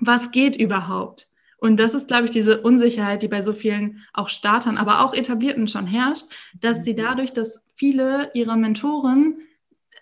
[0.00, 1.28] Was geht überhaupt?
[1.56, 5.14] Und das ist, glaube ich, diese Unsicherheit, die bei so vielen auch Startern, aber auch
[5.14, 6.26] Etablierten schon herrscht,
[6.60, 6.96] dass sie mhm.
[6.96, 9.38] dadurch, dass viele ihrer Mentoren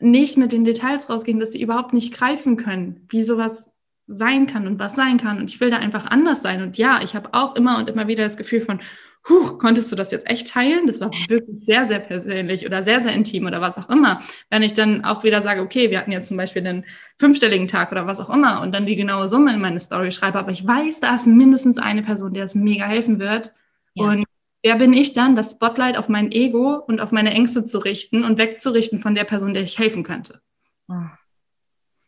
[0.01, 3.73] nicht mit den Details rausgehen, dass sie überhaupt nicht greifen können, wie sowas
[4.07, 5.39] sein kann und was sein kann.
[5.39, 6.63] Und ich will da einfach anders sein.
[6.63, 8.81] Und ja, ich habe auch immer und immer wieder das Gefühl von,
[9.29, 10.87] Huch, konntest du das jetzt echt teilen?
[10.87, 14.21] Das war wirklich sehr, sehr persönlich oder sehr, sehr intim oder was auch immer.
[14.51, 16.85] Wenn ich dann auch wieder sage, okay, wir hatten jetzt zum Beispiel einen
[17.19, 20.39] fünfstelligen Tag oder was auch immer und dann die genaue Summe in meine Story schreibe,
[20.39, 23.53] aber ich weiß, da ist mindestens eine Person, der es mega helfen wird.
[23.95, 24.05] Ja.
[24.05, 24.25] Und
[24.67, 28.25] wer bin ich dann, das Spotlight auf mein Ego und auf meine Ängste zu richten
[28.25, 30.41] und wegzurichten von der Person, der ich helfen könnte?
[30.89, 31.07] Oh.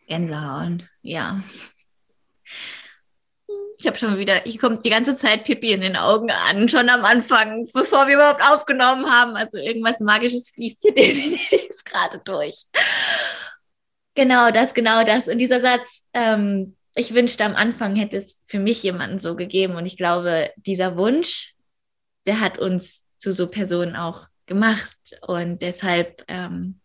[0.09, 1.40] Gänsehaut, ja.
[3.78, 6.88] Ich habe schon wieder, ich kommt die ganze Zeit Pipi in den Augen an, schon
[6.88, 9.36] am Anfang, bevor wir überhaupt aufgenommen haben.
[9.36, 12.64] Also irgendwas Magisches fließt hier definitiv gerade durch.
[14.16, 15.28] Genau das, genau das.
[15.28, 19.76] Und dieser Satz, ähm, ich wünschte am Anfang hätte es für mich jemanden so gegeben.
[19.76, 21.54] Und ich glaube, dieser Wunsch,
[22.28, 24.96] der hat uns zu so Personen auch gemacht.
[25.26, 26.80] Und deshalb, ähm,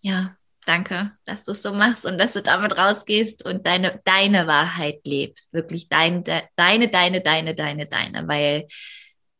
[0.00, 4.46] ja, danke, dass du es so machst und dass du damit rausgehst und deine, deine
[4.46, 5.52] Wahrheit lebst.
[5.52, 8.28] Wirklich dein, de, deine, deine, deine, deine, deine.
[8.28, 8.68] Weil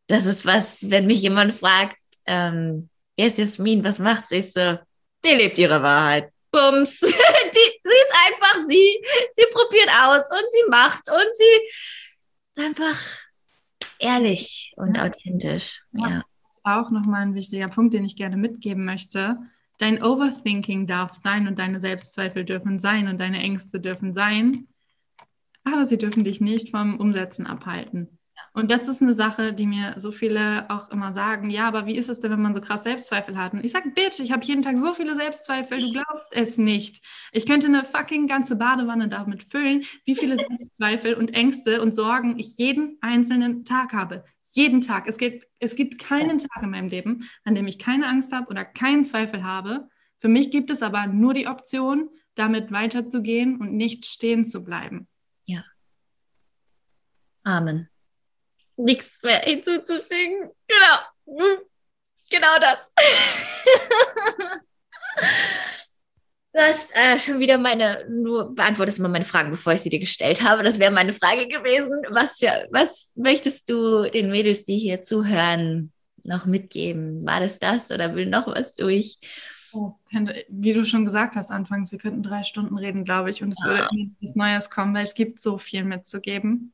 [0.08, 4.42] das ist was, wenn mich jemand fragt, ähm, wer ist Jasmin, was macht sie?
[4.42, 4.78] So,
[5.24, 6.28] die lebt ihre Wahrheit.
[6.50, 7.00] Bums.
[7.00, 9.04] die, sie ist einfach sie.
[9.32, 11.68] Sie probiert aus und sie macht und sie
[12.54, 13.25] ist einfach
[13.98, 15.04] ehrlich und ja.
[15.04, 15.82] authentisch.
[15.92, 16.08] Ja.
[16.08, 16.22] ja.
[16.44, 19.38] Das ist auch nochmal ein wichtiger Punkt, den ich gerne mitgeben möchte
[19.78, 24.68] dein Overthinking darf sein und deine Selbstzweifel dürfen sein und deine Ängste dürfen sein,
[25.64, 28.18] aber sie dürfen dich nicht vom Umsetzen abhalten.
[28.56, 31.94] Und das ist eine Sache, die mir so viele auch immer sagen, ja, aber wie
[31.94, 33.52] ist es denn, wenn man so krass Selbstzweifel hat?
[33.52, 37.04] Und ich sage, Bitch, ich habe jeden Tag so viele Selbstzweifel, du glaubst es nicht.
[37.32, 42.38] Ich könnte eine fucking ganze Badewanne damit füllen, wie viele Selbstzweifel und Ängste und Sorgen
[42.38, 44.24] ich jeden einzelnen Tag habe.
[44.52, 45.06] Jeden Tag.
[45.06, 48.48] Es gibt, es gibt keinen Tag in meinem Leben, an dem ich keine Angst habe
[48.48, 49.90] oder keinen Zweifel habe.
[50.18, 55.08] Für mich gibt es aber nur die Option, damit weiterzugehen und nicht stehen zu bleiben.
[55.44, 55.62] Ja.
[57.44, 57.90] Amen
[58.76, 60.50] nichts mehr hinzuzufügen.
[60.66, 61.38] Genau.
[61.38, 61.58] Hm.
[62.30, 62.92] Genau das.
[66.56, 69.98] Du hast äh, schon wieder meine, nur beantwortest immer meine Fragen, bevor ich sie dir
[69.98, 70.62] gestellt habe.
[70.62, 72.02] Das wäre meine Frage gewesen.
[72.08, 75.92] Was, für, was möchtest du den Mädels, die hier zuhören,
[76.24, 77.26] noch mitgeben?
[77.26, 79.18] War das das oder will noch was durch?
[80.10, 83.52] Könnte, wie du schon gesagt hast anfangs, wir könnten drei Stunden reden, glaube ich, und
[83.52, 83.68] es ja.
[83.68, 83.88] würde
[84.22, 86.72] etwas Neues kommen, weil es gibt so viel mitzugeben.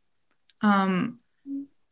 [0.62, 1.18] Ähm,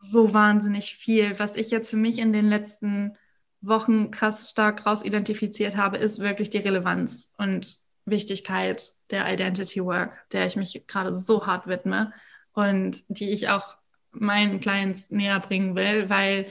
[0.00, 1.38] so wahnsinnig viel.
[1.38, 3.16] Was ich jetzt für mich in den letzten
[3.60, 10.26] Wochen krass stark raus identifiziert habe, ist wirklich die Relevanz und Wichtigkeit der Identity Work,
[10.32, 12.12] der ich mich gerade so hart widme
[12.52, 13.76] und die ich auch
[14.12, 16.46] meinen Clients näher bringen will, weil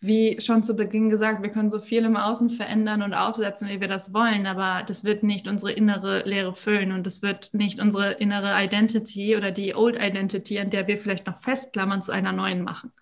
[0.00, 3.80] wie schon zu Beginn gesagt, wir können so viel im Außen verändern und aufsetzen, wie
[3.80, 7.80] wir das wollen, aber das wird nicht unsere innere Leere füllen und das wird nicht
[7.80, 12.32] unsere innere Identity oder die Old Identity, an der wir vielleicht noch festklammern, zu einer
[12.32, 12.92] neuen machen.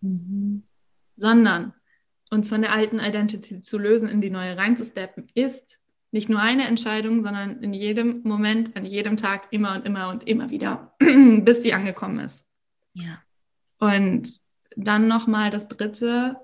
[0.00, 0.62] Mhm.
[1.16, 1.74] Sondern
[2.30, 5.80] uns von der alten Identity zu lösen, in die neue reinzusteppen, ist
[6.12, 10.28] nicht nur eine Entscheidung, sondern in jedem Moment, an jedem Tag, immer und immer und
[10.28, 12.52] immer wieder, bis sie angekommen ist.
[12.92, 13.20] Ja.
[13.80, 14.28] Und
[14.76, 16.36] dann nochmal das dritte,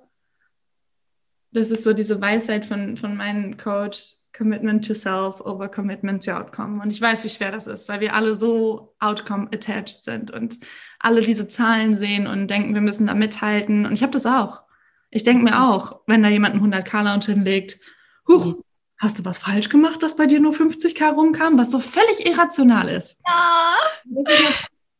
[1.52, 6.32] das ist so diese Weisheit von, von meinem Coach, Commitment to Self over Commitment to
[6.32, 6.82] Outcome.
[6.82, 10.58] Und ich weiß, wie schwer das ist, weil wir alle so Outcome-attached sind und
[10.98, 13.84] alle diese Zahlen sehen und denken, wir müssen da mithalten.
[13.84, 14.62] Und ich habe das auch.
[15.10, 17.80] Ich denke mir auch, wenn da jemand einen 100k-Lounge hinlegt,
[18.28, 18.62] huch,
[18.98, 22.88] hast du was falsch gemacht, dass bei dir nur 50k rumkam, was so völlig irrational
[22.88, 23.18] ist.
[23.26, 23.74] Ja.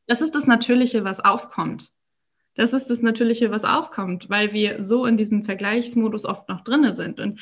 [0.07, 1.93] Das ist das Natürliche, was aufkommt
[2.55, 6.95] das ist das Natürliche, was aufkommt, weil wir so in diesem Vergleichsmodus oft noch drinne
[6.95, 7.21] sind.
[7.21, 7.41] Und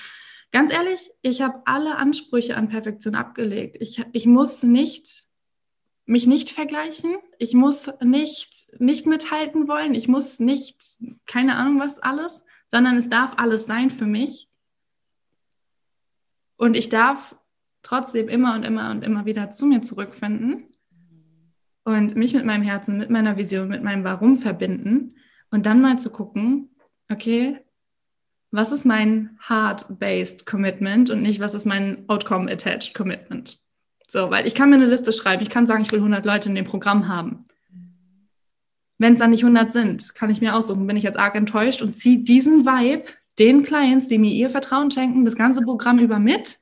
[0.52, 3.76] ganz ehrlich, ich habe alle Ansprüche an Perfektion abgelegt.
[3.80, 5.28] Ich, ich muss nicht
[6.08, 7.16] mich nicht vergleichen.
[7.38, 9.94] Ich muss nicht, nicht mithalten wollen.
[9.94, 10.82] Ich muss nicht,
[11.26, 14.48] keine Ahnung was alles, sondern es darf alles sein für mich.
[16.56, 17.36] Und ich darf
[17.82, 20.67] trotzdem immer und immer und immer wieder zu mir zurückfinden
[21.88, 25.14] und mich mit meinem Herzen, mit meiner Vision, mit meinem Warum verbinden
[25.50, 26.68] und dann mal zu gucken,
[27.10, 27.60] okay,
[28.50, 33.58] was ist mein Heart-Based Commitment und nicht, was ist mein Outcome-Attached Commitment?
[34.06, 36.50] So, weil ich kann mir eine Liste schreiben, ich kann sagen, ich will 100 Leute
[36.50, 37.44] in dem Programm haben.
[38.98, 41.80] Wenn es dann nicht 100 sind, kann ich mir aussuchen, bin ich jetzt arg enttäuscht
[41.80, 43.04] und ziehe diesen Vibe
[43.38, 46.58] den Clients, die mir ihr Vertrauen schenken, das ganze Programm über mit?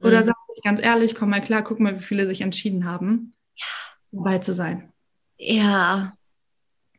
[0.00, 0.24] Oder mhm.
[0.24, 3.34] sage ich ganz ehrlich, komm mal klar, guck mal, wie viele sich entschieden haben,
[4.16, 4.92] dabei zu sein.
[5.38, 6.12] Ja.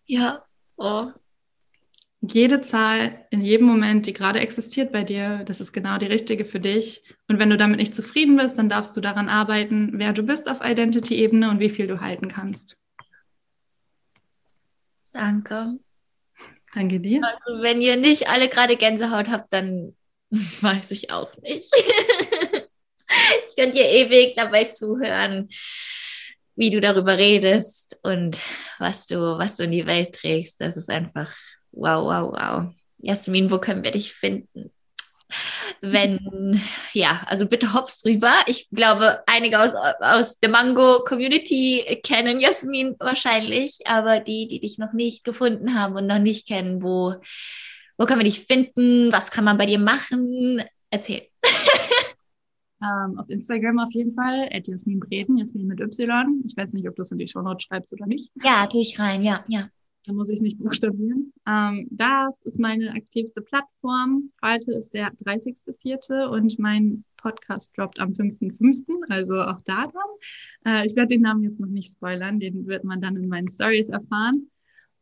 [0.06, 0.44] Ja.
[0.78, 1.12] Oh.
[2.22, 6.46] Jede Zahl in jedem Moment, die gerade existiert bei dir, das ist genau die richtige
[6.46, 7.04] für dich.
[7.28, 10.50] Und wenn du damit nicht zufrieden bist, dann darfst du daran arbeiten, wer du bist
[10.50, 12.78] auf Identity-Ebene und wie viel du halten kannst.
[15.14, 15.80] Danke.
[16.74, 17.22] Danke dir.
[17.24, 19.96] Also wenn ihr nicht alle gerade Gänsehaut habt, dann
[20.32, 21.72] weiß ich auch nicht.
[23.48, 25.50] ich könnte dir ewig dabei zuhören,
[26.58, 28.38] wie du darüber redest und
[28.80, 30.60] was du, was du in die Welt trägst.
[30.60, 31.34] Das ist einfach
[31.72, 32.74] wow, wow, wow.
[32.98, 34.72] Jasmin, wo können wir dich finden?
[35.82, 36.62] wenn,
[36.94, 38.34] ja, also bitte hops drüber.
[38.48, 44.94] Ich glaube, einige aus, aus der Mango-Community kennen Jasmin wahrscheinlich, aber die, die dich noch
[44.94, 47.16] nicht gefunden haben und noch nicht kennen, wo,
[47.98, 49.12] wo kann man dich finden?
[49.12, 50.64] Was kann man bei dir machen?
[50.90, 51.28] Erzähl.
[52.82, 56.44] Ähm, auf Instagram auf jeden Fall, at Jasmin Breden, Jasmin mit Y.
[56.46, 58.32] Ich weiß nicht, ob du es in die Show Notes schreibst oder nicht.
[58.44, 59.70] Ja, tue ich rein, ja, ja.
[60.06, 61.34] Da muss ich nicht buchstabieren.
[61.46, 64.32] Ähm, das ist meine aktivste Plattform.
[64.42, 66.28] Heute ist der 30.04.
[66.28, 70.02] und mein Podcast droppt am 5.05., also auch da dran.
[70.66, 73.50] Äh, ich werde den Namen jetzt noch nicht spoilern, den wird man dann in meinen
[73.50, 74.50] Stories erfahren.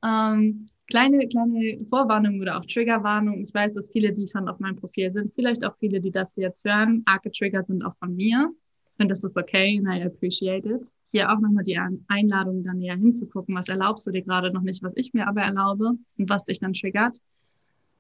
[0.04, 3.42] Ähm, kleine, kleine Vorwarnung oder auch Triggerwarnung.
[3.42, 6.36] Ich weiß, dass viele, die schon auf meinem Profil sind, vielleicht auch viele, die das
[6.36, 8.52] jetzt hören, arg getriggert sind auch von mir.
[8.98, 10.88] Und das ist okay and I appreciate it.
[11.08, 11.78] Hier auch nochmal die
[12.08, 15.42] Einladung, dann näher hinzugucken, was erlaubst du dir gerade noch nicht, was ich mir aber
[15.42, 17.18] erlaube und was dich dann triggert.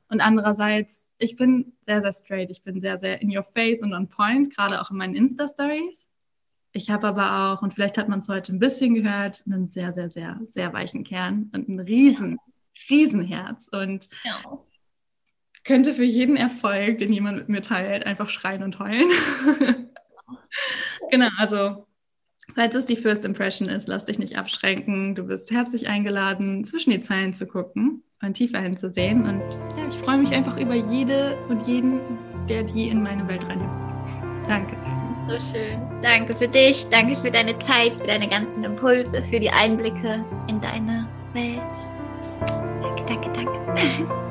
[0.09, 2.49] Und andererseits, ich bin sehr, sehr straight.
[2.49, 6.07] Ich bin sehr, sehr in your face und on point, gerade auch in meinen Insta-Stories.
[6.71, 9.93] Ich habe aber auch, und vielleicht hat man es heute ein bisschen gehört, einen sehr,
[9.93, 12.37] sehr, sehr, sehr weichen Kern und ein riesen,
[12.89, 13.67] riesen Herz.
[13.71, 14.59] Und ja.
[15.63, 19.09] könnte für jeden Erfolg, den jemand mit mir teilt, einfach schreien und heulen.
[21.11, 21.87] genau, also
[22.53, 25.15] falls es die First Impression ist, lass dich nicht abschränken.
[25.15, 29.23] Du bist herzlich eingeladen, zwischen die Zeilen zu gucken und tiefer hinzusehen.
[29.27, 29.41] Und
[29.77, 31.99] ja, ich freue mich einfach über jede und jeden,
[32.47, 34.47] der die in meine Welt reinhüpft.
[34.47, 34.75] Danke.
[35.27, 35.81] So schön.
[36.03, 40.61] Danke für dich, danke für deine Zeit, für deine ganzen Impulse, für die Einblicke in
[40.61, 41.94] deine Welt.
[43.15, 44.24] Danke, danke, danke.